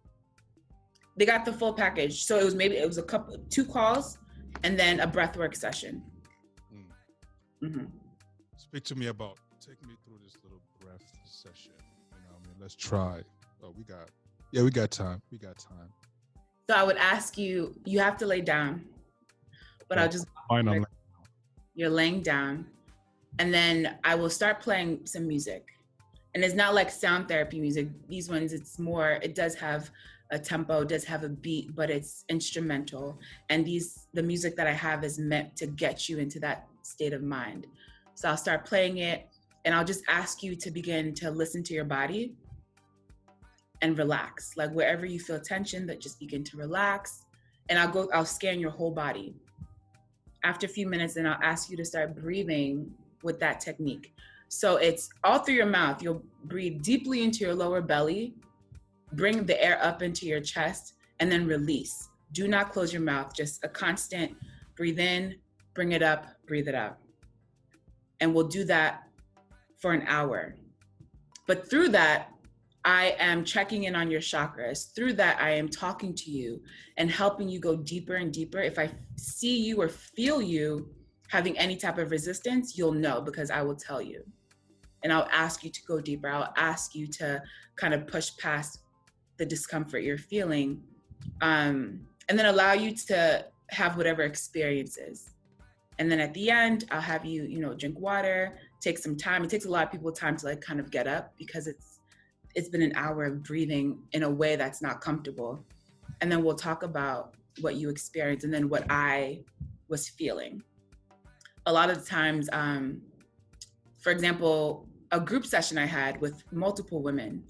[1.16, 2.24] They got the full package.
[2.24, 4.18] So it was maybe it was a couple two calls
[4.62, 6.02] and then a breathwork session.
[6.72, 7.68] Mm.
[7.68, 7.84] Mm-hmm.
[8.56, 11.72] Speak to me about take me through this little breath session.
[12.12, 13.22] You know, I mean, let's try.
[13.62, 14.10] Oh, we got
[14.56, 15.20] yeah, we got time.
[15.30, 15.92] We got time.
[16.68, 18.84] So I would ask you, you have to lay down,
[19.88, 20.66] but I'll just fine.
[20.66, 20.84] You're,
[21.74, 22.66] you're laying down,
[23.38, 25.66] and then I will start playing some music
[26.36, 29.90] and it's not like sound therapy music these ones it's more it does have
[30.32, 34.72] a tempo does have a beat but it's instrumental and these the music that i
[34.72, 37.66] have is meant to get you into that state of mind
[38.14, 39.28] so i'll start playing it
[39.64, 42.34] and i'll just ask you to begin to listen to your body
[43.82, 47.24] and relax like wherever you feel tension that just begin to relax
[47.68, 49.34] and i'll go i'll scan your whole body
[50.44, 52.90] after a few minutes then i'll ask you to start breathing
[53.22, 54.14] with that technique
[54.48, 56.02] so it's all through your mouth.
[56.02, 58.34] You'll breathe deeply into your lower belly,
[59.12, 62.08] bring the air up into your chest, and then release.
[62.32, 64.36] Do not close your mouth, just a constant
[64.76, 65.36] breathe in,
[65.74, 66.98] bring it up, breathe it out.
[68.20, 69.04] And we'll do that
[69.78, 70.54] for an hour.
[71.46, 72.30] But through that,
[72.86, 74.94] I am checking in on your chakras.
[74.94, 76.62] Through that, I am talking to you
[76.96, 78.60] and helping you go deeper and deeper.
[78.60, 80.88] If I see you or feel you
[81.28, 84.22] having any type of resistance, you'll know because I will tell you
[85.02, 86.28] and I'll ask you to go deeper.
[86.28, 87.42] I'll ask you to
[87.74, 88.78] kind of push past
[89.36, 90.80] the discomfort you're feeling
[91.42, 95.30] um, and then allow you to have whatever experiences.
[95.98, 99.42] And then at the end, I'll have you, you know, drink water, take some time.
[99.42, 101.95] It takes a lot of people time to like kind of get up because it's
[102.56, 105.62] it's been an hour of breathing in a way that's not comfortable.
[106.22, 109.40] And then we'll talk about what you experienced and then what I
[109.88, 110.62] was feeling.
[111.66, 113.02] A lot of times, um,
[113.98, 117.44] for example, a group session I had with multiple women,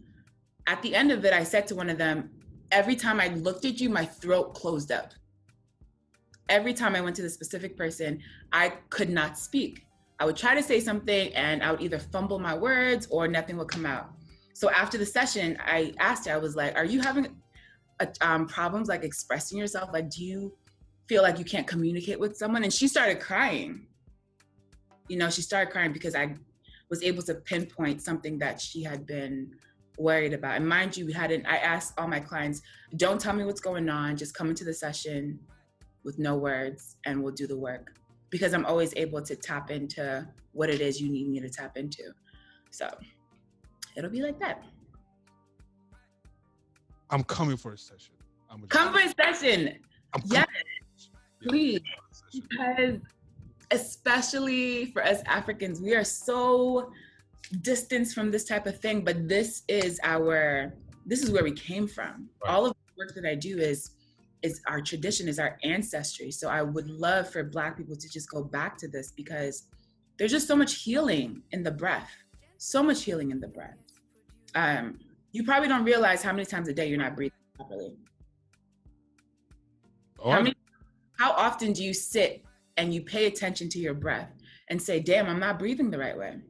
[0.67, 2.29] at the end of it, I said to one of them,
[2.73, 5.13] every time I looked at you, my throat closed up.
[6.49, 8.21] Every time I went to the specific person,
[8.53, 9.87] I could not speak.
[10.19, 13.57] I would try to say something and I would either fumble my words or nothing
[13.59, 14.16] would come out.
[14.57, 17.27] So after the session, I asked her, I was like, Are you having
[18.01, 19.91] a, um, problems like expressing yourself?
[19.93, 20.57] Like, do you
[21.11, 22.65] feel like you can't communicate with someone?
[22.65, 23.87] And she started crying.
[25.09, 26.37] You know, she started crying because I
[26.89, 29.51] was able to pinpoint something that she had been
[29.99, 30.57] worried about.
[30.57, 32.63] And mind you, we hadn't, I asked all my clients,
[32.97, 35.39] don't tell me what's going on, just come into the session
[36.03, 37.93] with no words and we'll do the work.
[38.31, 41.77] Because I'm always able to tap into what it is you need me to tap
[41.77, 42.05] into.
[42.71, 42.89] So
[43.97, 44.63] it'll be like that.
[47.11, 48.15] I'm coming for a session.
[48.51, 49.79] I'm Come for a session.
[50.13, 50.47] I'm yes,
[51.43, 51.81] please.
[52.33, 52.99] Because
[53.71, 56.93] especially for us Africans, we are so
[57.63, 61.87] distance from this type of thing, but this is our this is where we came
[61.87, 62.29] from.
[62.45, 62.53] Right.
[62.53, 63.91] All of the work that I do is
[64.43, 66.31] is our tradition, is our ancestry.
[66.31, 69.65] So I would love for black people to just go back to this because
[70.19, 72.11] there's just so much healing in the breath.
[72.59, 73.77] So much healing in the breath.
[74.57, 74.99] Um,
[75.31, 77.95] you probably don't realize how many times a day you're not breathing properly.
[80.19, 80.55] Oh, how, many,
[81.19, 82.45] how often do you sit
[82.77, 84.31] and you pay attention to your breath
[84.69, 86.41] and say, damn, I'm not breathing the right way?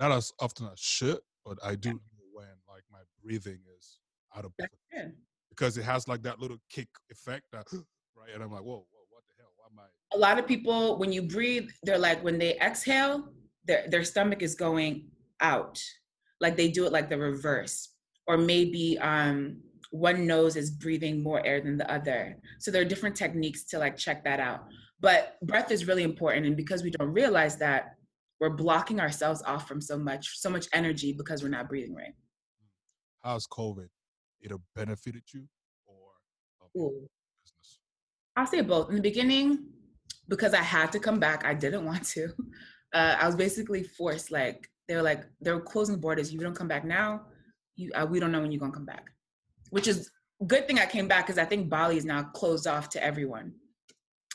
[0.00, 2.00] not as often as should, but I do know
[2.32, 3.98] when like my breathing is
[4.34, 5.12] out of place
[5.50, 7.66] because it has like that little kick effect that
[8.16, 9.50] right, and I'm like, whoa, whoa, what the hell?
[9.56, 10.16] Why am I?
[10.16, 13.28] A lot of people, when you breathe, they're like when they exhale,
[13.66, 15.10] their their stomach is going
[15.42, 15.82] out,
[16.40, 17.90] like they do it like the reverse,
[18.26, 19.58] or maybe um
[19.90, 22.36] one nose is breathing more air than the other.
[22.60, 24.66] So there are different techniques to like check that out.
[25.00, 27.96] But breath is really important, and because we don't realize that,
[28.38, 32.14] we're blocking ourselves off from so much so much energy because we're not breathing right.
[33.22, 33.88] How's covid?
[34.40, 35.46] It benefited you
[35.86, 36.90] or
[37.42, 37.80] business?
[38.36, 38.88] I'll say both.
[38.88, 39.66] In the beginning
[40.30, 42.28] because i had to come back i didn't want to.
[42.94, 46.28] Uh, i was basically forced like they were like they're closing borders.
[46.28, 47.22] If you don't come back now
[47.80, 49.10] you uh, we don't know when you're to come back.
[49.70, 50.10] Which is
[50.46, 53.52] good thing i came back because i think bali is now closed off to everyone.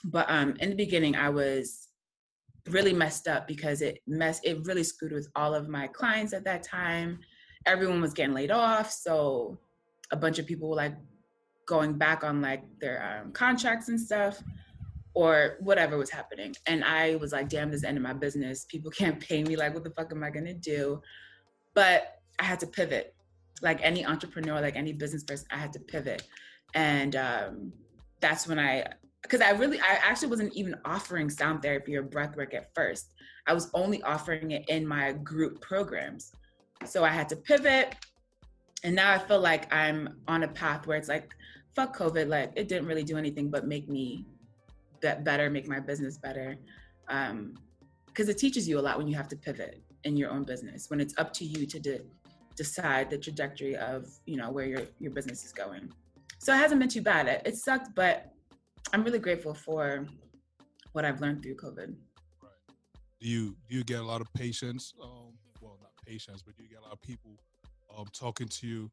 [0.03, 1.87] But um in the beginning i was
[2.69, 6.43] really messed up because it mess it really screwed with all of my clients at
[6.45, 7.19] that time.
[7.65, 9.59] Everyone was getting laid off, so
[10.11, 10.95] a bunch of people were like
[11.67, 14.41] going back on like their um, contracts and stuff
[15.15, 16.53] or whatever was happening.
[16.67, 18.65] And I was like, damn, this is the end of my business.
[18.65, 19.55] People can't pay me.
[19.55, 21.01] Like, what the fuck am I gonna do?
[21.73, 23.15] But I had to pivot.
[23.61, 26.23] Like any entrepreneur, like any business person, I had to pivot.
[26.73, 27.71] And um,
[28.19, 28.85] that's when I
[29.21, 33.15] because I really, I actually wasn't even offering sound therapy or breath work at first.
[33.47, 36.31] I was only offering it in my group programs.
[36.85, 37.95] So I had to pivot.
[38.83, 41.33] And now I feel like I'm on a path where it's like,
[41.75, 44.27] fuck COVID, like it didn't really do anything but make me
[45.01, 46.57] better, make my business better.
[47.07, 47.55] Um,
[48.07, 50.89] because it teaches you a lot when you have to pivot in your own business,
[50.89, 52.01] when it's up to you to de-
[52.55, 55.91] decide the trajectory of, you know, where your, your business is going.
[56.39, 57.27] So it hasn't been too bad.
[57.27, 58.31] It, it sucked, but
[58.93, 60.07] I'm really grateful for
[60.93, 61.93] what I've learned through COVID.
[62.41, 62.51] Right.
[63.19, 64.93] Do you do you get a lot of patience?
[65.01, 67.31] Um, well, not patience, but do you get a lot of people
[67.97, 68.91] um, talking to you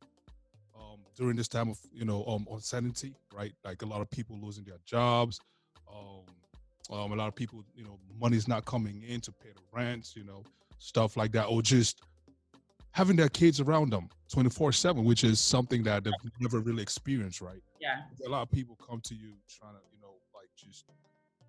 [0.77, 3.53] um, during this time of you know um, uncertainty, right?
[3.65, 5.41] Like a lot of people losing their jobs.
[5.93, 6.25] Um,
[6.91, 10.15] um, a lot of people, you know, money's not coming in to pay the rents,
[10.17, 10.43] you know,
[10.79, 12.03] stuff like that, or just
[12.93, 17.41] having their kids around them 24 7 which is something that they've never really experienced
[17.41, 17.63] right?
[17.81, 18.03] Yeah.
[18.27, 20.85] A lot of people come to you trying to you know like just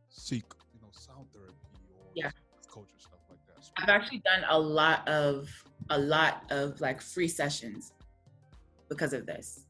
[0.10, 1.54] seek you know sound therapy
[1.94, 2.32] or yeah.
[2.70, 3.64] coach stuff like that.
[3.64, 5.50] So i've actually done a lot of
[5.90, 7.94] a lot of like free sessions
[8.90, 9.66] because of this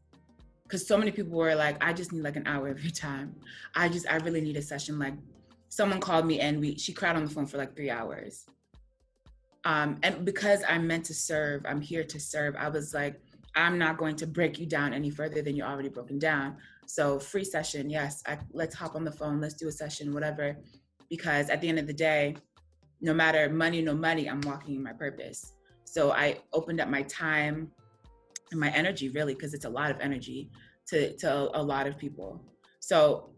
[0.63, 3.35] because so many people were like i just need like an hour every time
[3.75, 5.13] i just i really need a session like
[5.69, 8.45] someone called me and we she cried on the phone for like three hours
[9.65, 12.55] um, and because I'm meant to serve, I'm here to serve.
[12.57, 13.21] I was like,
[13.55, 16.57] I'm not going to break you down any further than you're already broken down.
[16.85, 18.21] So free session, yes.
[18.27, 19.39] I, let's hop on the phone.
[19.39, 20.57] Let's do a session, whatever.
[21.09, 22.35] Because at the end of the day,
[22.99, 25.53] no matter money, no money, I'm walking in my purpose.
[25.85, 27.71] So I opened up my time
[28.53, 30.49] and my energy, really, because it's a lot of energy
[30.87, 32.41] to to a lot of people.
[32.79, 33.29] So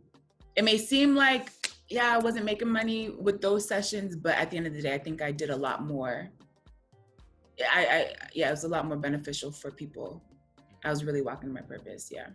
[0.56, 1.52] it may seem like
[1.90, 4.94] yeah, I wasn't making money with those sessions, but at the end of the day,
[4.94, 6.30] I think I did a lot more.
[7.72, 10.24] I, I yeah, it was a lot more beneficial for people.
[10.84, 12.10] I was really walking my purpose.
[12.12, 12.28] Yeah.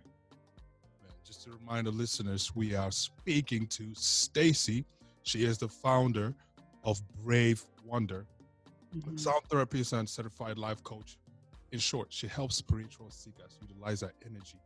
[1.24, 4.84] Just to remind the listeners, we are speaking to Stacy.
[5.22, 6.34] She is the founder
[6.84, 8.26] of Brave Wonder,
[8.96, 9.16] mm-hmm.
[9.16, 11.18] sound therapist and certified life coach.
[11.72, 14.58] In short, she helps spiritual seekers utilize their energy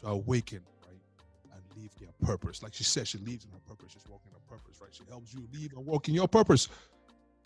[0.00, 2.62] to awaken, right, and leave their purpose.
[2.62, 3.92] Like she said, she lives in her purpose.
[3.92, 4.90] She's walking her purpose, right?
[4.92, 6.68] She helps you live and walk in your purpose.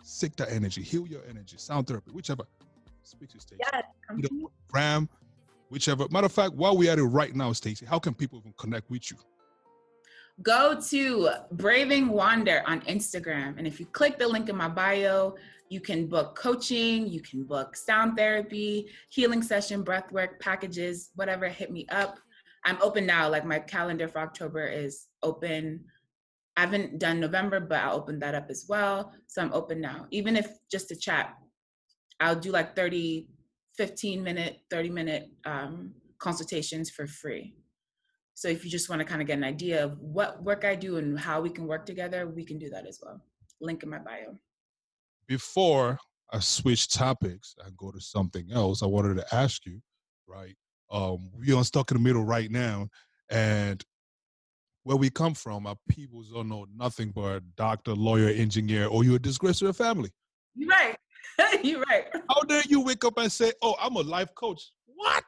[0.03, 2.43] Seek that energy, heal your energy, sound therapy, whichever.
[3.03, 3.61] Speak to Stacy.
[3.73, 3.81] Yeah,
[4.73, 5.09] Ram,
[5.69, 6.07] whichever.
[6.09, 8.89] Matter of fact, while we're at it right now, Stacy, how can people even connect
[8.89, 9.17] with you?
[10.41, 13.57] Go to Braving Wander on Instagram.
[13.57, 15.35] And if you click the link in my bio,
[15.69, 21.47] you can book coaching, you can book sound therapy, healing session, breath work packages, whatever,
[21.47, 22.19] hit me up.
[22.65, 23.29] I'm open now.
[23.29, 25.85] Like my calendar for October is open.
[26.57, 29.13] I haven't done November, but I'll open that up as well.
[29.27, 30.07] So I'm open now.
[30.11, 31.33] Even if just to chat,
[32.19, 33.27] I'll do like 30,
[33.77, 37.55] 15 minute, 30 minute um, consultations for free.
[38.35, 40.75] So if you just want to kind of get an idea of what work I
[40.75, 43.21] do and how we can work together, we can do that as well.
[43.61, 44.37] Link in my bio.
[45.25, 45.97] Before
[46.33, 49.79] I switch topics and go to something else, I wanted to ask you,
[50.27, 50.53] right?
[50.91, 52.89] Um, we're stuck in the middle right now,
[53.29, 53.81] and
[54.83, 59.05] where we come from, our people don't know nothing but a doctor, lawyer, engineer, or
[59.05, 60.11] you're a disgrace to your family.
[60.55, 60.97] You're right.
[61.63, 62.05] you're right.
[62.29, 64.71] How dare you wake up and say, "Oh, I'm a life coach"?
[64.85, 65.23] What?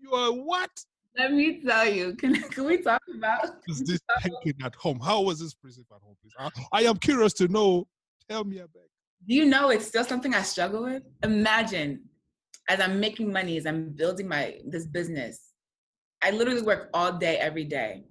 [0.00, 0.70] You are what?
[1.18, 2.14] Let me tell you.
[2.14, 5.00] Can, can we talk about is this taken at home?
[5.00, 6.32] How was this preserved at home, please?
[6.38, 7.88] I, I am curious to know.
[8.28, 8.84] Tell me about.
[9.26, 11.02] Do you know it's still something I struggle with?
[11.24, 12.04] Imagine
[12.68, 15.52] as I'm making money, as I'm building my this business,
[16.22, 18.04] I literally work all day, every day.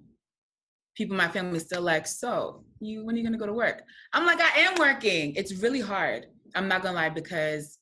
[0.95, 3.83] People in my family still like, so you when are you gonna go to work?
[4.11, 5.33] I'm like, I am working.
[5.35, 6.25] It's really hard.
[6.55, 7.77] I'm not gonna lie, because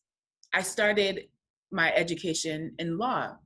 [0.53, 1.27] I started
[1.71, 3.37] my education in law.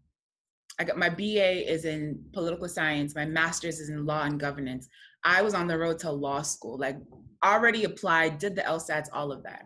[0.77, 4.87] I got my BA is in political science, my master's is in law and governance.
[5.23, 6.97] I was on the road to law school, like
[7.43, 9.65] already applied, did the LSATs, all of that.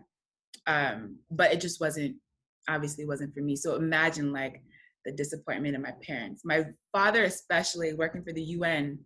[0.66, 2.16] Um, but it just wasn't
[2.68, 3.56] obviously wasn't for me.
[3.56, 4.62] So imagine like
[5.04, 6.42] the disappointment of my parents.
[6.44, 8.98] My father, especially working for the UN,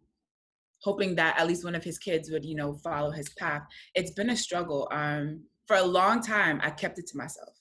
[0.83, 3.63] hoping that at least one of his kids would, you know, follow his path.
[3.95, 4.89] It's been a struggle.
[4.93, 7.55] Um, for a long time, I kept it to myself.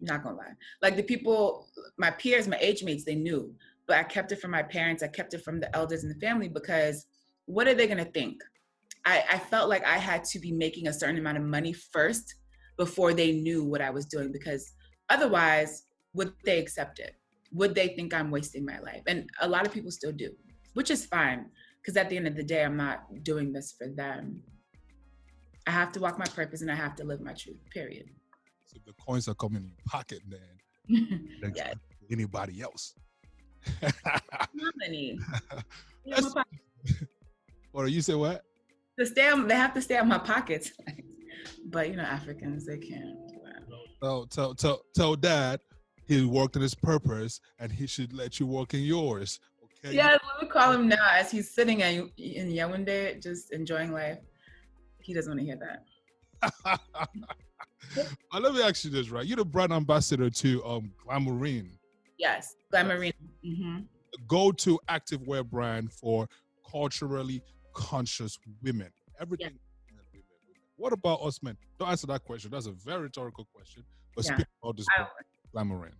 [0.00, 0.54] I'm not gonna lie.
[0.80, 1.68] Like the people,
[1.98, 3.54] my peers, my age mates, they knew,
[3.86, 5.02] but I kept it from my parents.
[5.02, 7.06] I kept it from the elders in the family because
[7.46, 8.40] what are they gonna think?
[9.04, 12.36] I, I felt like I had to be making a certain amount of money first
[12.78, 14.72] before they knew what I was doing because
[15.12, 17.14] Otherwise, would they accept it?
[17.52, 19.02] Would they think I'm wasting my life?
[19.06, 20.30] And a lot of people still do,
[20.72, 23.88] which is fine because at the end of the day, I'm not doing this for
[23.88, 24.42] them.
[25.66, 28.06] I have to walk my purpose and I have to live my truth, period.
[28.66, 31.52] So the coins are coming in your pocket then.
[31.54, 31.74] yes.
[32.10, 32.94] Anybody else?
[34.78, 35.18] Many.
[37.72, 38.44] or you say what?
[38.98, 40.72] To stay on, they have to stay on my pockets.
[41.66, 43.16] but you know, Africans, they can't
[44.02, 45.60] tell tell tell tell dad
[46.06, 49.38] he worked in his purpose and he should let you work in yours.
[49.84, 49.96] Okay.
[49.96, 54.18] Yeah, let me call him now as he's sitting in, in Yaoundé, just enjoying life.
[55.00, 56.80] He doesn't want to hear that.
[58.32, 59.26] well, let me ask you this, right?
[59.26, 61.70] You're the brand ambassador to um Glamourine.
[62.22, 63.12] Yes, Glamourine.
[63.44, 63.80] Mm-hmm.
[64.28, 66.28] Go-to activewear brand for
[66.70, 67.42] culturally
[67.74, 68.90] conscious women.
[69.20, 69.58] Everything
[70.82, 71.56] what about us men?
[71.78, 72.50] Don't answer that question.
[72.50, 73.84] That's a very rhetorical question.
[74.16, 74.34] But yeah.
[74.34, 74.86] speak about this
[75.54, 75.92] Glamourine.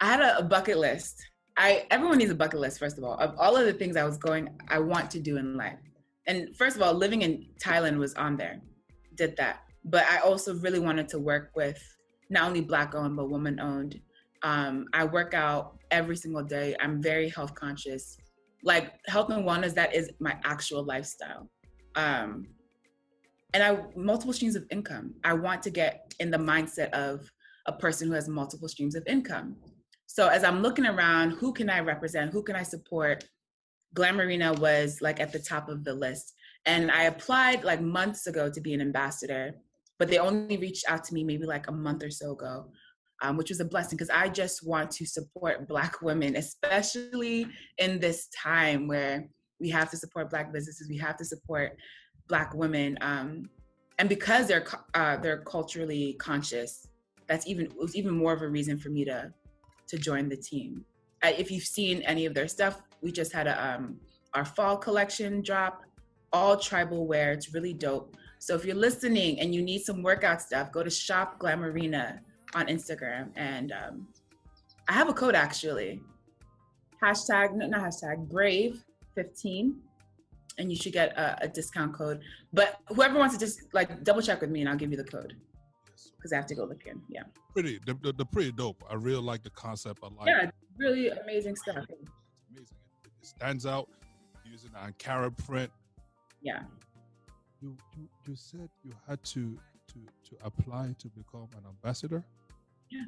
[0.00, 1.14] I had a, a bucket list.
[1.56, 4.02] I everyone needs a bucket list, first of all, of all of the things I
[4.02, 5.78] was going, I want to do in life.
[6.26, 8.60] And first of all, living in Thailand was on there.
[9.14, 9.60] Did that.
[9.84, 11.80] But I also really wanted to work with
[12.30, 14.00] not only black owned but woman owned.
[14.42, 16.74] Um, I work out every single day.
[16.80, 18.16] I'm very health conscious.
[18.62, 21.48] Like health and wellness, that is my actual lifestyle.
[21.94, 22.46] Um,
[23.54, 25.14] and I multiple streams of income.
[25.24, 27.30] I want to get in the mindset of
[27.66, 29.56] a person who has multiple streams of income.
[30.06, 32.32] So as I'm looking around, who can I represent?
[32.32, 33.24] Who can I support?
[33.94, 36.34] Glamourina was like at the top of the list.
[36.66, 39.52] And I applied like months ago to be an ambassador,
[39.98, 42.70] but they only reached out to me maybe like a month or so ago,
[43.22, 47.46] um, which was a blessing because I just want to support Black women, especially
[47.78, 49.26] in this time where
[49.60, 51.76] we have to support Black businesses, we have to support
[52.28, 53.48] black women um,
[53.98, 56.88] and because they're uh, they're culturally conscious
[57.26, 59.32] that's even was even more of a reason for me to
[59.86, 60.84] to join the team
[61.24, 63.96] if you've seen any of their stuff, we just had a um,
[64.34, 65.82] our fall collection drop,
[66.32, 67.32] all tribal wear.
[67.32, 68.16] It's really dope.
[68.38, 72.20] So if you're listening and you need some workout stuff, go to Shop Glamourina
[72.54, 73.30] on Instagram.
[73.36, 74.08] And um,
[74.88, 76.00] I have a code actually.
[77.02, 78.84] Hashtag, no, not hashtag, Brave
[79.14, 79.80] 15
[80.58, 82.20] and you should get a, a, discount code.
[82.52, 85.04] But whoever wants to just like double check with me, and I'll give you the
[85.04, 85.34] code
[86.16, 87.00] because I have to go look in.
[87.08, 87.22] Yeah,
[87.52, 88.82] pretty, the, the, the, pretty dope.
[88.90, 90.00] I really like the concept.
[90.02, 90.26] I like.
[90.26, 91.84] Yeah, really amazing stuff.
[91.88, 92.10] It's
[92.50, 92.76] amazing.
[93.04, 93.88] It, stands out
[94.44, 95.70] using an Ankara print.
[96.42, 96.62] Yeah.
[97.60, 102.24] You, you you said you had to to to apply to become an ambassador.
[102.90, 103.04] Yeah.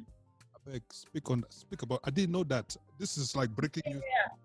[0.55, 2.01] I beg, speak on speak about.
[2.03, 2.75] I didn't know that.
[2.99, 4.03] This is like breaking news.
[4.03, 4.35] Yeah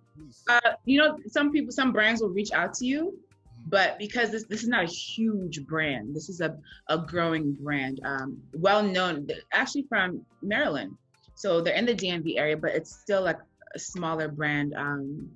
[0.48, 3.70] uh, you know, some people, some brands will reach out to you, mm-hmm.
[3.70, 6.56] but because this this is not a huge brand, this is a
[6.88, 10.96] a growing brand, um, well known, actually from Maryland.
[11.34, 13.38] So they're in the DMV area, but it's still like
[13.74, 14.74] a smaller brand.
[14.74, 15.30] Um,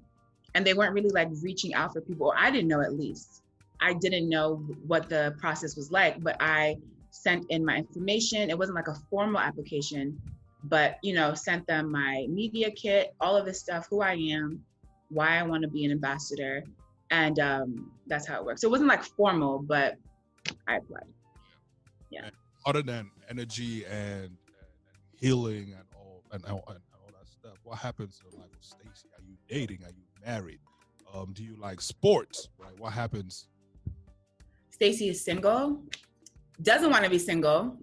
[0.54, 2.32] and they weren't really like reaching out for people.
[2.36, 3.42] I didn't know at least.
[3.80, 6.76] I didn't know what the process was like, but I
[7.10, 8.50] sent in my information.
[8.50, 10.20] It wasn't like a formal application,
[10.64, 14.64] but you know, sent them my media kit, all of this stuff, who I am,
[15.08, 16.62] why I want to be an ambassador,
[17.10, 18.60] and um, that's how it works.
[18.60, 19.96] So it wasn't like formal, but
[20.66, 21.04] I applied.
[22.10, 22.26] Yeah.
[22.26, 22.32] And
[22.66, 24.36] other than energy and, and,
[25.18, 29.08] healing and all and, and, all that stuff, what happens life with Stacy?
[29.16, 29.84] Are you dating?
[29.84, 30.60] Are you married?
[31.12, 32.48] Um, do you like sports?
[32.58, 32.78] Right?
[32.78, 33.48] What happens?
[34.70, 35.82] Stacy is single.
[36.62, 37.76] Doesn't want to be single,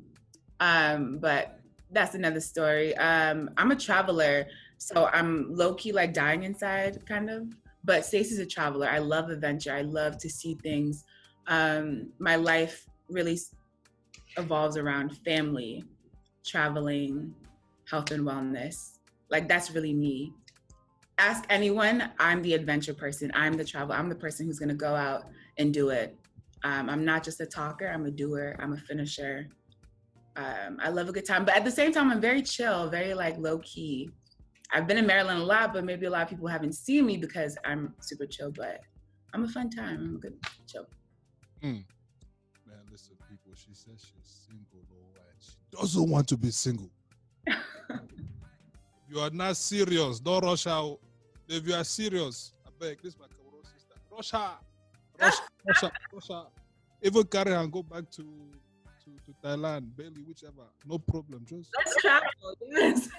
[0.60, 1.60] um, but
[1.92, 2.96] that's another story.
[2.98, 4.48] Um, I'm a traveler.
[4.78, 7.48] So I'm low key like dying inside, kind of.
[7.84, 8.88] But Stacey's a traveler.
[8.88, 9.74] I love adventure.
[9.74, 11.04] I love to see things.
[11.48, 13.40] Um, my life really
[14.38, 15.84] evolves around family,
[16.46, 17.34] traveling,
[17.90, 18.98] health and wellness.
[19.30, 20.34] Like that's really me.
[21.18, 22.12] Ask anyone.
[22.20, 23.32] I'm the adventure person.
[23.34, 23.96] I'm the travel.
[23.96, 25.24] I'm the person who's gonna go out
[25.58, 26.16] and do it.
[26.64, 27.88] Um, I'm not just a talker.
[27.88, 28.56] I'm a doer.
[28.60, 29.48] I'm a finisher.
[30.36, 33.14] Um, I love a good time, but at the same time, I'm very chill, very
[33.16, 34.12] like low key.
[34.72, 37.18] I've been in Maryland a lot, but maybe a lot of people haven't seen me
[37.18, 38.52] because I'm super chill.
[38.52, 38.82] But
[39.34, 39.98] I'm a fun time.
[39.98, 40.36] I'm a good
[40.68, 40.86] chill.
[41.64, 41.84] Mm.
[42.68, 43.54] Man, listen, people.
[43.56, 46.92] She says she's single though, and she doesn't want to be single.
[49.10, 50.20] you are not serious.
[50.20, 51.00] Don't rush out.
[51.48, 53.02] If you are serious, I beg.
[53.02, 53.96] This is my Cameroon sister.
[54.12, 54.67] Rush her.
[55.20, 55.32] Her.
[56.14, 56.46] Rush her.
[57.02, 60.68] Even carry and go back to to, to Thailand, Bali, whichever.
[60.86, 61.46] No problem.
[61.48, 62.28] Just let's travel.
[62.70, 63.10] Yes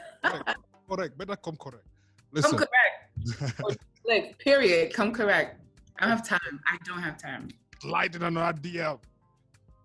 [0.89, 1.19] correct.
[1.19, 1.87] Better come correct.
[2.33, 2.59] Listen.
[2.59, 3.79] Come correct.
[4.07, 4.93] like, period.
[4.93, 5.61] Come correct.
[5.99, 6.61] I don't have time.
[6.67, 7.49] I don't have time.
[7.81, 8.99] Sliding on our DM.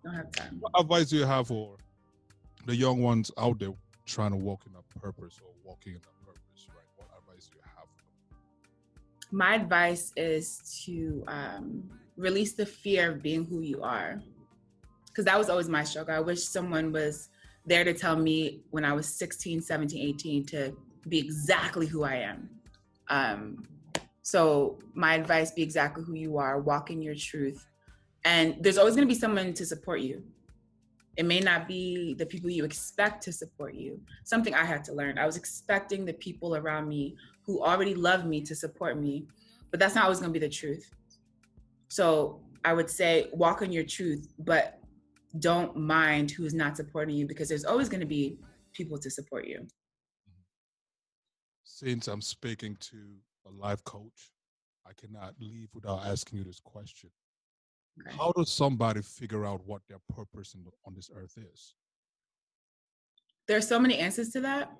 [0.03, 0.57] Don't have time.
[0.59, 1.76] What advice do you have for
[2.66, 3.74] the young ones out there
[4.05, 6.86] trying to walk in a purpose or walking in a purpose, right?
[6.97, 7.88] What advice do you have
[9.32, 14.22] My advice is to um, release the fear of being who you are.
[15.07, 16.16] Because that was always my struggle.
[16.16, 17.30] I wish someone was
[17.66, 20.76] there to tell me when I was 16, 17, 18 to
[21.07, 22.49] be exactly who I am.
[23.09, 23.68] Um,
[24.22, 27.66] so my advice: be exactly who you are, walk in your truth,
[28.26, 30.24] and there's always going to be someone to support you.
[31.16, 34.01] It may not be the people you expect to support you.
[34.24, 35.20] Something I had to learn.
[35.20, 39.28] I was expecting the people around me who already love me to support me,
[39.70, 40.89] but that's not always going to be the truth.
[41.94, 44.80] So I would say walk in your truth, but
[45.39, 48.38] don't mind who's not supporting you because there's always going to be
[48.74, 49.68] people to support you
[51.74, 52.98] since I'm speaking to
[53.48, 54.32] a life coach,
[54.86, 57.10] I cannot leave without asking you this question.
[58.00, 58.16] Okay.
[58.16, 61.76] How does somebody figure out what their purpose in, on this earth is?
[63.48, 64.72] There are so many answers to that.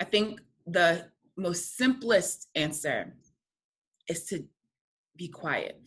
[0.00, 1.06] I think the
[1.36, 3.14] most simplest answer
[4.08, 4.44] is to
[5.16, 5.80] be quiet.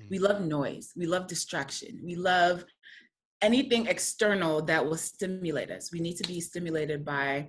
[0.00, 0.10] Mm.
[0.10, 0.92] We love noise.
[0.96, 2.00] We love distraction.
[2.04, 2.64] We love
[3.40, 5.92] anything external that will stimulate us.
[5.92, 7.48] We need to be stimulated by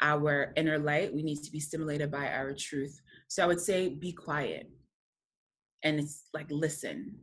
[0.00, 1.14] our inner light.
[1.14, 2.98] We need to be stimulated by our truth.
[3.28, 4.70] So I would say be quiet
[5.82, 7.14] and it's like listen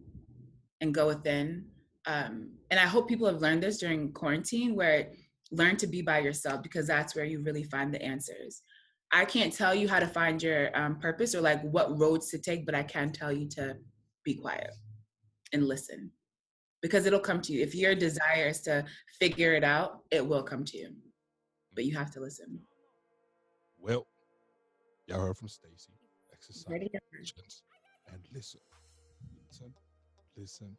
[0.81, 1.65] and go within.
[2.05, 5.09] Um, and I hope people have learned this during quarantine where
[5.51, 8.61] learn to be by yourself because that's where you really find the answers.
[9.11, 12.37] I can't tell you how to find your um, purpose or like what roads to
[12.37, 13.77] take, but I can tell you to
[14.23, 14.71] be quiet
[15.53, 16.11] and listen
[16.81, 17.61] because it'll come to you.
[17.61, 18.85] If your desire is to
[19.19, 20.89] figure it out, it will come to you
[21.77, 22.59] but you have to listen.
[23.79, 24.07] Well,
[25.05, 25.93] y'all heard from Stacy.
[26.33, 28.59] Exercise and listen,
[29.47, 29.73] listen,
[30.35, 30.77] listen,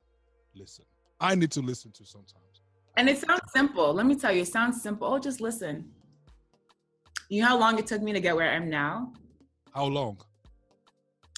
[0.56, 0.84] listen.
[1.20, 2.62] I need to listen to sometimes.
[2.96, 3.94] And it sounds simple.
[3.94, 5.06] Let me tell you, it sounds simple.
[5.06, 5.88] Oh, just listen.
[7.30, 9.12] You know how long it took me to get where I am now?
[9.74, 10.18] How long?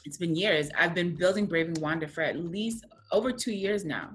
[0.04, 0.70] It's been years.
[0.78, 4.10] I've been building Braving Wander for at least over two years now,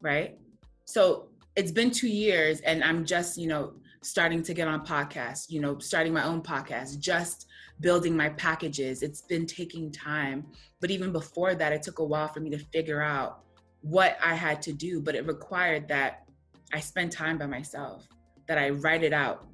[0.00, 0.38] right?
[0.86, 5.50] So it's been two years, and I'm just, you know, starting to get on podcasts,
[5.50, 7.46] you know, starting my own podcast, just
[7.80, 9.02] building my packages.
[9.02, 10.46] It's been taking time.
[10.80, 13.40] But even before that, it took a while for me to figure out
[13.82, 15.02] what I had to do.
[15.02, 16.24] But it required that
[16.72, 18.08] I spend time by myself,
[18.48, 19.46] that I write it out.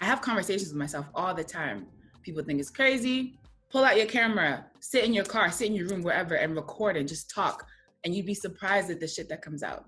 [0.00, 1.86] I have conversations with myself all the time.
[2.22, 3.38] People think it's crazy.
[3.70, 6.96] Pull out your camera, sit in your car, sit in your room, wherever, and record
[6.96, 7.66] and just talk.
[8.04, 9.86] And you'd be surprised at the shit that comes out.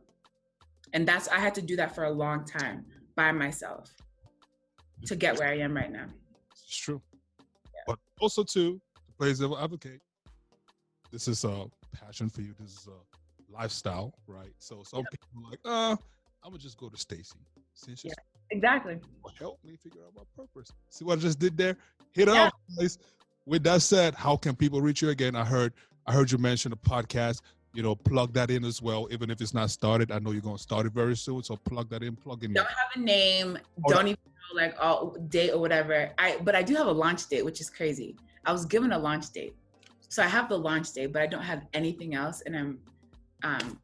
[0.93, 2.85] And that's, I had to do that for a long time
[3.15, 3.93] by myself
[5.07, 6.07] to get where I am right now.
[6.53, 7.01] It's true.
[7.39, 7.83] Yeah.
[7.87, 10.01] But also, too, the plays devil advocate.
[11.13, 12.55] This is a passion for you.
[12.59, 14.53] This is a lifestyle, right?
[14.59, 15.05] So some yeah.
[15.11, 15.97] people are like, uh,
[16.45, 17.39] I'm gonna just go to Stacy.
[17.75, 18.13] Since yeah,
[18.51, 18.99] exactly.
[19.39, 20.71] Help me figure out my purpose.
[20.91, 21.77] See what I just did there?
[22.13, 22.45] Hit yeah.
[22.45, 22.99] up, guys.
[23.47, 25.35] With that said, how can people reach you again?
[25.35, 25.73] I heard
[26.07, 27.43] I heard you mention a podcast.
[27.75, 30.11] You know, plug that in as well, even if it's not started.
[30.11, 32.17] I know you're gonna start it very soon, so plug that in.
[32.17, 32.55] Plug in.
[32.55, 33.59] Don't have a name.
[33.87, 36.11] Oh, don't even know like all date or whatever.
[36.19, 38.17] I but I do have a launch date, which is crazy.
[38.45, 39.55] I was given a launch date,
[40.09, 42.79] so I have the launch date, but I don't have anything else, and I'm
[43.45, 43.79] um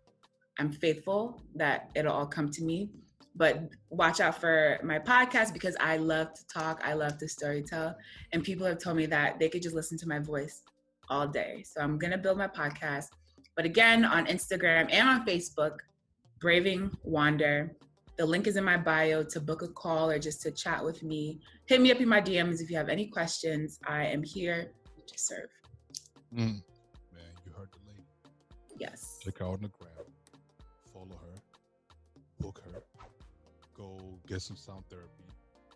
[0.59, 2.91] I'm faithful that it'll all come to me.
[3.37, 6.81] But watch out for my podcast because I love to talk.
[6.85, 7.95] I love to storytell.
[8.33, 10.63] And people have told me that they could just listen to my voice
[11.09, 11.65] all day.
[11.67, 13.07] So I'm going to build my podcast.
[13.57, 15.79] But again, on Instagram and on Facebook,
[16.41, 17.77] Braving Wander.
[18.17, 21.03] The link is in my bio to book a call or just to chat with
[21.03, 21.41] me.
[21.67, 23.81] Hit me up in my DMs if you have any questions.
[23.87, 24.71] I am here
[25.07, 25.49] to serve.
[26.33, 26.63] Mm.
[27.13, 28.05] Man, you heard the link.
[28.79, 29.19] Yes.
[29.23, 29.95] Click out on the ground
[30.95, 31.41] follow her,
[32.39, 32.81] book her,
[33.75, 35.25] go get some sound therapy.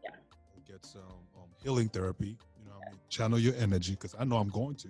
[0.03, 0.11] Yeah.
[0.67, 1.03] Get some
[1.37, 2.37] um, healing therapy.
[2.59, 4.89] You know, I mean, channel your energy because I know I'm going to.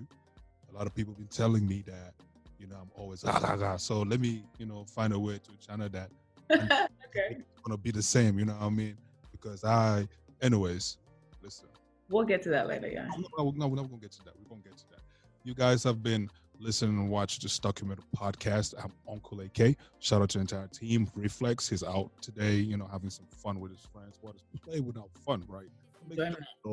[0.70, 2.14] A lot of people have been telling me that,
[2.58, 3.76] you know, I'm always ah, ah, ah.
[3.76, 6.10] So let me, you know, find a way to channel that.
[6.50, 7.38] okay.
[7.38, 8.38] It's gonna be the same.
[8.38, 8.96] You know what I mean?
[9.32, 10.06] Because I,
[10.42, 10.98] anyways,
[11.42, 11.68] listen.
[12.10, 13.06] We'll get to that later, yeah.
[13.36, 14.34] No, no, we're not gonna get to that.
[14.38, 15.00] We're gonna get to that.
[15.44, 16.28] You guys have been
[16.60, 18.74] listen and watch the Documented podcast.
[18.82, 19.76] I'm Uncle AK.
[20.00, 21.08] Shout out to the entire team.
[21.14, 24.18] Reflex, he's out today, you know, having some fun with his friends.
[24.20, 25.68] What is play without fun, right?
[26.08, 26.18] Make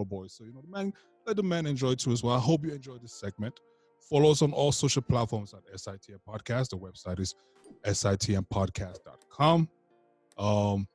[0.07, 0.33] boys.
[0.33, 0.93] So, you know, the man,
[1.25, 2.36] let the man enjoy too as well.
[2.36, 3.59] I hope you enjoyed this segment.
[4.09, 6.69] Follow us on all social platforms at SITM Podcast.
[6.69, 7.36] The website is
[7.86, 9.69] sitmpodcast.com.
[10.38, 10.88] Um,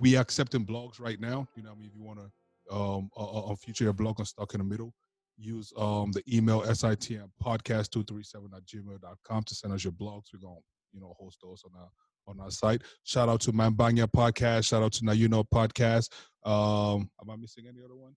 [0.00, 1.48] we are accepting blogs right now.
[1.56, 4.54] You know, I mean, if you want to um, uh, future your blog on Stuck
[4.54, 4.92] in the Middle,
[5.36, 10.26] use um, the email sitm podcast237 at gmail.com to send us your blogs.
[10.32, 10.62] We're going to,
[10.92, 11.88] you know, host those on our
[12.26, 12.82] on our site.
[13.04, 14.68] Shout out to Mambanya Podcast.
[14.68, 16.10] Shout out to Now You Know Podcast.
[16.44, 18.14] Um, am I missing any other one?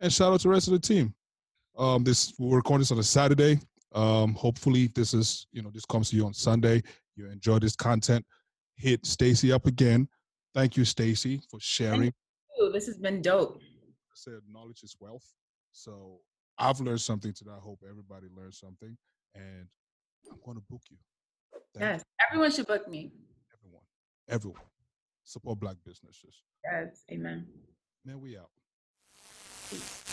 [0.00, 1.14] And shout out to the rest of the team.
[1.78, 3.60] Um, this we're recording this on a Saturday.
[3.94, 6.82] Um, hopefully this is, you know, this comes to you on Sunday.
[7.16, 8.24] You enjoy this content.
[8.76, 10.08] Hit Stacy up again.
[10.52, 12.12] Thank you, Stacy, for sharing.
[12.72, 13.60] This has been dope
[14.14, 15.34] said, knowledge is wealth.
[15.72, 16.20] So
[16.58, 17.50] I've learned something today.
[17.56, 18.96] I hope everybody learned something.
[19.34, 19.66] And
[20.30, 20.96] I'm going to book you.
[21.74, 22.26] Thank yes, you.
[22.28, 23.12] everyone should book me.
[23.58, 23.82] Everyone.
[24.28, 24.62] Everyone.
[25.24, 26.42] Support black businesses.
[26.64, 27.46] Yes, amen.
[28.04, 28.50] Man, we out.
[29.70, 30.03] Peace.